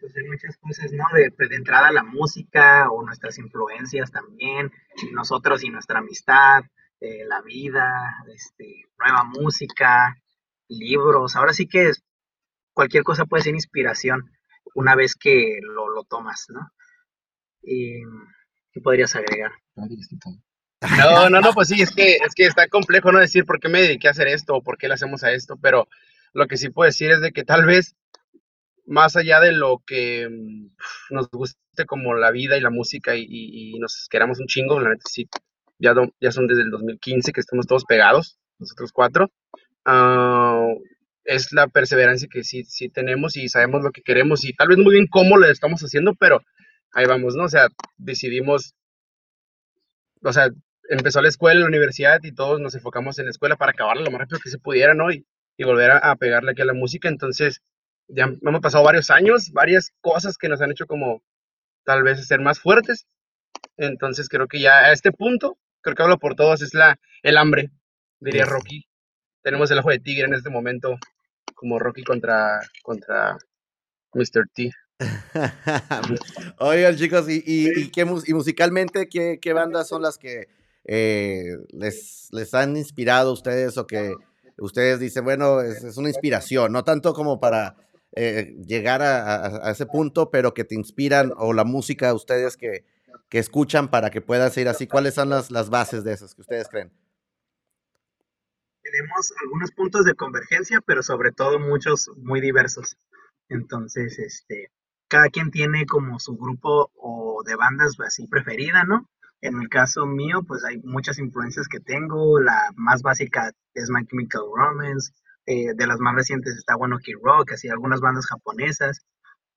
Pues 0.00 0.16
hay 0.16 0.24
muchas 0.24 0.56
cosas, 0.58 0.92
¿no? 0.92 1.04
De, 1.14 1.30
pues, 1.30 1.48
de 1.48 1.56
entrada 1.56 1.92
la 1.92 2.02
música 2.02 2.90
o 2.90 3.04
nuestras 3.04 3.38
influencias 3.38 4.10
también, 4.10 4.70
nosotros 5.12 5.62
y 5.64 5.70
nuestra 5.70 5.98
amistad, 5.98 6.62
eh, 7.00 7.24
la 7.26 7.42
vida, 7.42 8.14
este, 8.34 8.84
nueva 8.98 9.24
música, 9.24 10.16
libros. 10.68 11.36
Ahora 11.36 11.52
sí 11.52 11.66
que 11.66 11.92
cualquier 12.72 13.04
cosa 13.04 13.26
puede 13.26 13.44
ser 13.44 13.54
inspiración 13.54 14.30
una 14.74 14.94
vez 14.94 15.14
que 15.14 15.58
lo, 15.62 15.88
lo 15.88 16.04
tomas, 16.04 16.46
¿no? 16.48 16.70
Y, 17.62 18.02
¿Qué 18.74 18.80
podrías 18.80 19.14
agregar? 19.14 19.52
No, 20.98 21.30
no, 21.30 21.40
no, 21.40 21.52
pues 21.54 21.68
sí, 21.68 21.80
es 21.80 21.94
que, 21.94 22.16
es 22.16 22.34
que 22.34 22.44
está 22.44 22.68
complejo 22.68 23.12
no 23.12 23.20
decir 23.20 23.44
por 23.46 23.60
qué 23.60 23.68
me 23.68 23.80
dediqué 23.80 24.08
a 24.08 24.10
hacer 24.10 24.26
esto 24.26 24.56
o 24.56 24.62
por 24.62 24.76
qué 24.76 24.88
le 24.88 24.94
hacemos 24.94 25.22
a 25.22 25.32
esto, 25.32 25.56
pero 25.56 25.88
lo 26.32 26.48
que 26.48 26.56
sí 26.56 26.68
puedo 26.70 26.88
decir 26.88 27.12
es 27.12 27.20
de 27.20 27.30
que 27.30 27.44
tal 27.44 27.64
vez 27.64 27.94
más 28.94 29.16
allá 29.16 29.40
de 29.40 29.52
lo 29.52 29.82
que 29.84 30.28
mm, 30.30 30.68
nos 31.10 31.28
guste 31.28 31.84
como 31.86 32.14
la 32.14 32.30
vida 32.30 32.56
y 32.56 32.60
la 32.60 32.70
música 32.70 33.14
y, 33.16 33.76
nos 33.80 34.08
queramos 34.08 34.38
un 34.38 34.46
chingo, 34.46 34.80
la 34.80 34.90
neta 34.90 35.02
sí, 35.10 35.28
ya, 35.78 35.94
ya 36.20 36.30
son 36.30 36.46
desde 36.46 36.62
el 36.62 36.70
2015 36.70 37.32
que 37.32 37.40
estamos 37.40 37.66
todos 37.66 37.84
pegados, 37.84 38.38
nosotros 38.58 38.92
cuatro, 38.92 39.30
ah, 39.84 40.68
es 41.24 41.52
la 41.52 41.66
perseverancia 41.66 42.28
que 42.30 42.44
sí, 42.44 42.64
sí 42.64 42.88
tenemos 42.88 43.36
y 43.36 43.48
sabemos 43.48 43.82
lo 43.82 43.90
que 43.90 44.02
queremos 44.02 44.44
y 44.44 44.52
tal 44.52 44.68
vez 44.68 44.78
muy 44.78 44.94
bien 44.94 45.08
cómo 45.08 45.36
lo 45.36 45.46
estamos 45.46 45.80
haciendo, 45.82 46.14
pero 46.14 46.40
ahí 46.92 47.06
vamos, 47.06 47.34
¿no? 47.34 47.44
O 47.44 47.48
sea, 47.48 47.68
decidimos, 47.96 48.74
o 50.22 50.32
sea, 50.32 50.50
empezó 50.88 51.20
la 51.20 51.28
escuela, 51.28 51.60
la 51.60 51.66
universidad 51.66 52.20
y 52.22 52.32
todos 52.32 52.60
nos 52.60 52.74
enfocamos 52.76 53.18
en 53.18 53.24
la 53.24 53.32
escuela 53.32 53.56
para 53.56 53.72
acabarla 53.72 54.04
lo 54.04 54.10
más 54.12 54.20
rápido 54.20 54.40
que 54.42 54.50
se 54.50 54.58
pudiera, 54.58 54.94
¿no? 54.94 55.10
Y, 55.10 55.26
y 55.56 55.64
volver 55.64 55.90
a, 55.90 55.98
a 55.98 56.16
pegarle 56.16 56.52
aquí 56.52 56.62
a 56.62 56.66
la 56.66 56.74
música, 56.74 57.08
entonces 57.08 57.60
ya 58.08 58.24
hemos 58.24 58.60
pasado 58.60 58.84
varios 58.84 59.10
años, 59.10 59.50
varias 59.52 59.92
cosas 60.00 60.36
que 60.36 60.48
nos 60.48 60.60
han 60.60 60.70
hecho 60.70 60.86
como 60.86 61.22
tal 61.84 62.02
vez 62.02 62.26
ser 62.26 62.40
más 62.40 62.58
fuertes. 62.60 63.06
Entonces 63.76 64.28
creo 64.28 64.46
que 64.46 64.60
ya 64.60 64.78
a 64.78 64.92
este 64.92 65.12
punto, 65.12 65.58
creo 65.80 65.96
que 65.96 66.02
hablo 66.02 66.18
por 66.18 66.34
todos, 66.34 66.62
es 66.62 66.74
la, 66.74 66.98
el 67.22 67.36
hambre, 67.36 67.70
diría 68.20 68.44
Rocky. 68.44 68.86
Tenemos 69.42 69.70
el 69.70 69.78
ojo 69.78 69.90
de 69.90 69.98
tigre 69.98 70.24
en 70.24 70.34
este 70.34 70.50
momento, 70.50 70.96
como 71.54 71.78
Rocky 71.78 72.02
contra, 72.02 72.60
contra 72.82 73.36
Mr. 74.14 74.48
T. 74.54 74.70
Oigan, 76.58 76.96
chicos, 76.96 77.28
¿y, 77.28 77.42
y, 77.44 77.90
qué, 77.90 78.06
y 78.26 78.32
musicalmente 78.32 79.08
qué, 79.08 79.38
qué, 79.40 79.52
bandas 79.52 79.88
son 79.88 80.02
las 80.02 80.18
que 80.18 80.46
eh, 80.84 81.56
les, 81.70 82.28
les 82.32 82.54
han 82.54 82.76
inspirado 82.76 83.30
a 83.30 83.32
ustedes 83.32 83.76
o 83.76 83.86
que 83.86 84.14
ustedes 84.58 85.00
dicen, 85.00 85.24
bueno, 85.24 85.60
es, 85.60 85.96
una 85.96 86.08
inspiración, 86.08 86.72
no 86.72 86.84
tanto 86.84 87.12
como 87.12 87.40
para 87.40 87.76
eh, 88.16 88.54
llegar 88.66 89.02
a, 89.02 89.70
ese 89.70 89.86
punto, 89.86 90.30
pero 90.30 90.54
que 90.54 90.64
te 90.64 90.74
inspiran 90.74 91.32
o 91.36 91.52
la 91.52 91.64
música 91.64 92.14
ustedes 92.14 92.56
que, 92.56 92.84
que 93.28 93.38
escuchan 93.38 93.88
para 93.88 94.10
que 94.10 94.20
puedan 94.20 94.50
seguir 94.50 94.68
así? 94.68 94.86
¿Cuáles 94.86 95.14
son 95.14 95.30
las, 95.30 95.50
las 95.50 95.70
bases 95.70 96.04
de 96.04 96.12
esas 96.12 96.34
que 96.34 96.42
ustedes 96.42 96.68
creen? 96.68 96.92
Tenemos 98.82 99.32
algunos 99.42 99.72
puntos 99.72 100.04
de 100.04 100.14
convergencia, 100.14 100.80
pero 100.84 101.02
sobre 101.02 101.32
todo 101.32 101.58
muchos 101.58 102.10
muy 102.16 102.40
diversos. 102.40 102.96
Entonces, 103.48 104.18
este, 104.18 104.70
cada 105.08 105.28
quien 105.30 105.50
tiene 105.50 105.86
como 105.86 106.18
su 106.20 106.36
grupo 106.36 106.90
o 106.96 107.42
de 107.44 107.56
bandas 107.56 107.94
así 108.06 108.26
preferida, 108.26 108.84
¿no? 108.84 109.08
En 109.40 109.60
el 109.60 109.68
caso 109.68 110.06
mío, 110.06 110.42
pues 110.46 110.64
hay 110.64 110.78
muchas 110.82 111.18
influencias 111.18 111.68
que 111.68 111.80
tengo. 111.80 112.40
La 112.40 112.70
más 112.76 113.02
básica 113.02 113.52
es 113.74 113.90
My 113.90 114.06
Chemical 114.06 114.42
Romance. 114.54 115.12
Eh, 115.46 115.74
de 115.74 115.86
las 115.86 115.98
más 116.00 116.14
recientes 116.14 116.56
está 116.56 116.76
One 116.76 116.94
Ok 116.94 117.04
Rock, 117.22 117.52
así 117.52 117.68
algunas 117.68 118.00
bandas 118.00 118.26
japonesas. 118.26 119.04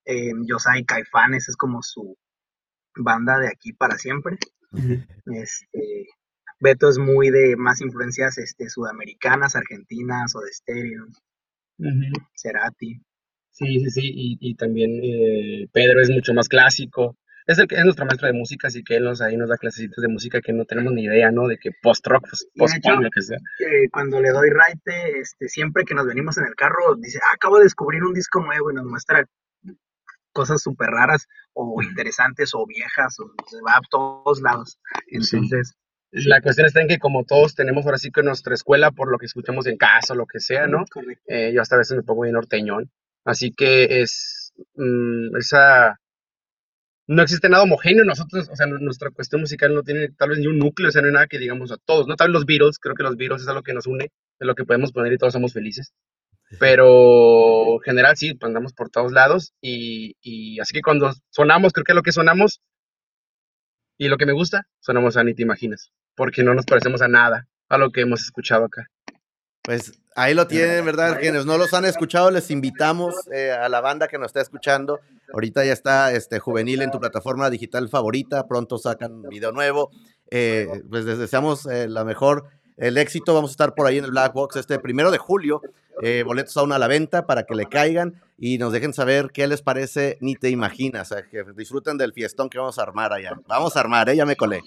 Eh, 0.06 0.32
Yosai 0.45 0.84
Caifanes 0.86 1.50
es 1.50 1.56
como 1.56 1.82
su 1.82 2.17
banda 2.95 3.39
de 3.39 3.47
aquí 3.47 3.73
para 3.73 3.97
siempre. 3.97 4.38
Este, 5.26 6.08
Beto 6.60 6.89
es 6.89 6.97
muy 6.97 7.30
de 7.30 7.56
más 7.56 7.82
influencias 7.82 8.38
este, 8.38 8.69
sudamericanas, 8.69 9.56
argentinas 9.56 10.36
o 10.36 10.41
de 10.41 10.50
estéreo. 10.50 11.06
Cerati. 12.36 13.02
Sí, 13.52 13.80
sí, 13.80 13.89
sí, 13.89 14.12
y, 14.13 14.56
también 14.56 15.00
eh, 15.04 15.67
Pedro 15.71 16.02
es 16.02 16.10
mucho 16.10 16.34
más 16.34 16.47
clásico. 16.47 17.17
Es, 17.48 17.58
el, 17.60 17.68
es 17.70 17.84
nuestro 17.84 18.06
maestro 18.06 18.28
de 18.28 18.34
música, 18.34 18.68
así 18.68 18.84
que 18.84 18.98
él 18.98 19.06
nos, 19.06 19.22
ahí 19.22 19.38
nos 19.38 19.48
da 19.48 19.58
clasecitos 19.58 20.02
de 20.02 20.10
música 20.10 20.42
que 20.42 20.52
no 20.52 20.66
tenemos 20.66 20.92
ni 20.92 21.06
idea, 21.06 21.32
¿no? 21.32 21.48
De 21.48 21.58
que 21.58 21.72
post-rock, 21.82 22.28
pues, 22.30 22.48
post-punk, 22.56 23.02
lo 23.02 23.10
que 23.10 23.22
sea. 23.22 23.38
cuando 23.92 24.20
le 24.22 24.30
doy 24.30 24.50
raite, 24.50 25.20
este, 25.20 25.48
siempre 25.48 25.86
que 25.86 25.96
nos 25.96 26.06
venimos 26.06 26.38
en 26.38 26.46
el 26.46 26.56
carro, 26.56 26.96
dice, 26.98 27.20
ah, 27.24 27.36
acabo 27.36 27.58
de 27.58 27.64
descubrir 27.64 28.04
un 28.04 28.14
disco 28.14 28.42
nuevo 28.42 28.70
y 28.70 28.76
nos 28.76 28.86
muestra 28.86 29.26
cosas 30.34 30.62
súper 30.62 30.90
raras 30.90 31.26
o 31.54 31.82
interesantes 31.82 32.52
o 32.54 32.66
viejas, 32.68 33.18
o 33.20 33.32
se 33.48 33.62
va 33.62 33.78
a 33.78 33.82
todos 33.90 34.42
lados. 34.42 34.78
Entonces... 35.08 35.74
La 36.12 36.42
cuestión 36.42 36.68
está 36.68 36.82
en 36.82 36.88
que 36.88 37.00
como 37.00 37.26
todos 37.26 37.54
tenemos 37.56 37.86
ahora 37.86 37.98
sí 37.98 38.12
que 38.12 38.24
nuestra 38.24 38.54
escuela 38.54 38.92
por 38.92 39.12
lo 39.12 39.18
que 39.18 39.26
escuchamos 39.26 39.68
en 39.68 39.78
casa 39.78 40.14
o 40.14 40.16
lo 40.16 40.26
que 40.26 40.40
sea, 40.40 40.68
¿no? 40.68 40.86
Eh, 41.28 41.52
yo 41.54 41.62
hasta 41.62 41.76
a 41.76 41.80
veces 41.80 41.98
me 41.98 42.04
pongo 42.04 42.22
bien 42.22 42.34
norteñón. 42.34 42.92
Así 43.26 43.52
que 43.52 44.02
es 44.02 44.54
mm, 44.76 45.36
esa... 45.38 46.00
No 47.08 47.24
existe 47.24 47.48
nada 47.48 47.63
homogéneo 47.63 48.04
nosotros, 48.04 48.50
o 48.50 48.56
sea, 48.56 48.67
nuestra 48.67 49.12
cuestión 49.12 49.41
musical 49.41 49.74
no 49.74 49.82
tiene 49.84 50.10
tal 50.10 50.30
vez 50.30 50.39
ni 50.39 50.48
un 50.48 50.60
núcleo, 50.60 50.89
o 50.89 50.91
sea, 50.91 51.02
no 51.02 51.08
hay 51.08 51.13
nada 51.13 51.28
que 51.28 51.39
digamos 51.39 51.72
a 51.72 51.78
todos, 51.78 52.06
¿no? 52.06 52.17
Tal 52.17 52.28
vez 52.28 52.34
los 52.34 52.46
Beatles, 52.46 52.80
creo 52.80 52.96
que 52.96 53.04
los 53.04 53.15
Beatles 53.15 53.43
es 53.43 53.48
algo 53.48 53.63
que 53.63 53.74
nos 53.74 53.88
une, 53.88 54.06
es 54.06 54.48
lo 54.48 54.56
que 54.56 54.65
podemos 54.65 54.91
poner 54.91 55.13
y 55.13 55.17
todos 55.17 55.34
somos 55.34 55.54
felices. 55.54 55.93
Pero 56.60 57.76
en 57.76 57.82
general 57.82 58.17
sí, 58.17 58.34
pues, 58.34 58.48
andamos 58.48 58.74
por 58.74 58.89
todos 58.89 59.12
lados 59.12 59.54
y, 59.62 60.15
y 60.22 60.60
así 60.60 60.74
que 60.74 60.82
cuando 60.82 61.13
sonamos, 61.30 61.74
creo 61.74 61.86
que 61.86 61.93
lo 61.93 62.04
que 62.04 62.12
sonamos 62.12 62.62
y 63.98 64.10
lo 64.10 64.17
que 64.17 64.26
me 64.26 64.34
gusta, 64.34 64.67
sonamos 64.80 65.17
a 65.17 65.24
Ni 65.24 65.34
Te 65.34 65.43
Imaginas, 65.43 65.91
porque 66.15 66.43
no 66.43 66.54
nos 66.54 66.65
parecemos 66.65 67.02
a 67.02 67.08
nada 67.08 67.48
a 67.70 67.78
lo 67.78 67.91
que 67.91 68.02
hemos 68.02 68.22
escuchado 68.22 68.65
acá. 68.65 68.88
Pues 69.68 70.00
ahí 70.16 70.34
lo 70.34 70.48
tienen, 70.48 70.86
¿verdad? 70.86 71.20
Quienes 71.20 71.46
no 71.46 71.58
los 71.58 71.74
han 71.74 71.84
escuchado, 71.84 72.32
les 72.32 72.52
invitamos 72.52 73.14
eh, 73.34 73.52
a 73.52 73.68
la 73.68 73.82
banda 73.82 74.08
que 74.08 74.18
nos 74.18 74.28
está 74.28 74.40
escuchando. 74.40 75.02
Ahorita 75.34 75.66
ya 75.66 75.74
está 75.74 76.14
este, 76.14 76.40
juvenil 76.40 76.82
en 76.82 76.90
tu 76.90 77.02
plataforma 77.02 77.50
digital 77.50 77.90
favorita. 77.90 78.48
Pronto 78.48 78.78
sacan 78.78 79.24
video 79.24 79.52
nuevo. 79.52 79.92
Eh, 80.32 80.70
pues 80.90 81.04
les 81.04 81.18
deseamos 81.18 81.66
eh, 81.66 81.90
la 81.90 82.06
mejor, 82.06 82.46
el 82.78 82.98
éxito. 82.98 83.34
Vamos 83.34 83.50
a 83.50 83.56
estar 83.56 83.76
por 83.76 83.88
ahí 83.88 83.98
en 83.98 84.06
el 84.06 84.12
Black 84.12 84.32
Box 84.32 84.56
este 84.56 84.80
primero 84.80 85.12
de 85.12 85.18
julio. 85.18 85.62
boletos 86.26 86.56
aún 86.56 86.72
a 86.72 86.80
la 86.80 86.88
venta 86.88 87.28
para 87.28 87.44
que 87.44 87.54
le 87.54 87.66
caigan 87.66 88.22
y 88.38 88.60
nos 88.60 88.72
dejen 88.72 88.94
saber 88.94 89.32
qué 89.34 89.48
les 89.48 89.62
parece. 89.62 90.18
Ni 90.22 90.36
te 90.36 90.50
imaginas. 90.50 91.12
O 91.12 91.16
sea, 91.16 91.28
que 91.28 91.44
disfruten 91.58 91.98
del 91.98 92.14
fiestón 92.14 92.50
que 92.50 92.58
vamos 92.58 92.80
a 92.80 92.84
armar 92.84 93.12
allá. 93.12 93.38
Vamos 93.50 93.76
a 93.76 93.82
armar, 93.82 94.08
¿eh? 94.08 94.16
Ya 94.16 94.26
me 94.26 94.38
colé. 94.38 94.62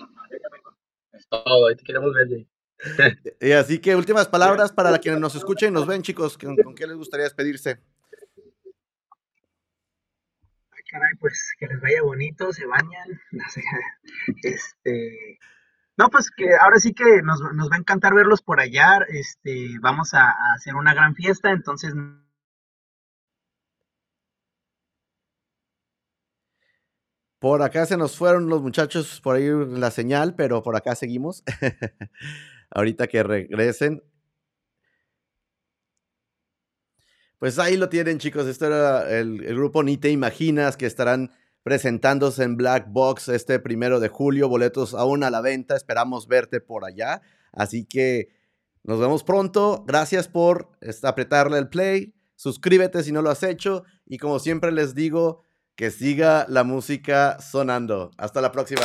Es 1.14 1.26
todo, 1.26 1.68
ahí 1.68 1.76
te 1.76 1.84
queremos 1.84 2.12
ver, 2.12 2.44
y 3.40 3.52
así 3.52 3.78
que 3.78 3.96
últimas 3.96 4.28
palabras 4.28 4.72
para 4.72 4.98
quienes 4.98 5.20
nos 5.20 5.34
escuchen 5.34 5.70
y 5.70 5.74
nos 5.74 5.86
ven, 5.86 6.02
chicos, 6.02 6.38
¿con, 6.38 6.74
qué 6.74 6.86
les 6.86 6.96
gustaría 6.96 7.24
despedirse? 7.24 7.80
Ay, 10.70 10.82
caray, 10.90 11.14
pues 11.18 11.52
que 11.58 11.66
les 11.66 11.80
vaya 11.80 12.02
bonito, 12.02 12.52
se 12.52 12.66
bañan, 12.66 13.20
no 13.32 13.44
sé, 13.50 13.62
este, 14.42 15.38
no, 15.96 16.08
pues 16.08 16.30
que 16.30 16.54
ahora 16.56 16.78
sí 16.78 16.94
que 16.94 17.22
nos, 17.22 17.42
va 17.42 17.76
a 17.76 17.78
encantar 17.78 18.14
verlos 18.14 18.42
por 18.42 18.60
allá, 18.60 18.98
este, 19.08 19.78
vamos 19.80 20.14
a, 20.14 20.30
a 20.30 20.54
hacer 20.54 20.74
una 20.74 20.94
gran 20.94 21.14
fiesta, 21.14 21.50
entonces 21.50 21.94
Por 27.40 27.62
acá 27.62 27.86
se 27.86 27.96
nos 27.96 28.18
fueron 28.18 28.50
los 28.50 28.60
muchachos 28.60 29.18
por 29.22 29.36
ahí 29.36 29.48
la 29.48 29.90
señal, 29.90 30.34
pero 30.34 30.62
por 30.62 30.76
acá 30.76 30.94
seguimos. 30.94 31.42
ahorita 32.70 33.06
que 33.06 33.22
regresen. 33.22 34.02
Pues 37.38 37.58
ahí 37.58 37.76
lo 37.76 37.88
tienen, 37.88 38.18
chicos. 38.18 38.46
Esto 38.46 38.66
era 38.66 39.10
el, 39.18 39.38
grupo 39.54 39.82
Ni 39.82 39.96
Te 39.96 40.10
Imaginas 40.10 40.76
que 40.76 40.86
estarán 40.86 41.30
presentándose 41.62 42.42
en 42.44 42.56
Black 42.56 42.86
Box 42.88 43.28
este 43.28 43.58
primero 43.58 43.98
de 43.98 44.08
julio. 44.08 44.48
Boletos 44.48 44.94
aún 44.94 45.24
a 45.24 45.30
la 45.30 45.40
venta. 45.40 45.74
Esperamos 45.74 46.28
verte 46.28 46.60
por 46.60 46.84
allá. 46.84 47.22
Así 47.52 47.86
que 47.86 48.28
nos 48.82 49.00
vemos 49.00 49.24
pronto. 49.24 49.84
Gracias 49.86 50.28
por 50.28 50.70
apretarle 51.02 51.58
el 51.58 51.68
play. 51.68 52.14
Suscríbete 52.36 53.02
si 53.02 53.10
no 53.10 53.22
lo 53.22 53.30
has 53.30 53.42
hecho. 53.42 53.84
Y 54.04 54.18
como 54.18 54.38
siempre 54.38 54.70
les 54.70 54.94
digo, 54.94 55.42
que 55.76 55.90
siga 55.90 56.44
la 56.46 56.62
música 56.62 57.40
sonando. 57.40 58.10
Hasta 58.18 58.42
la 58.42 58.52
próxima. 58.52 58.82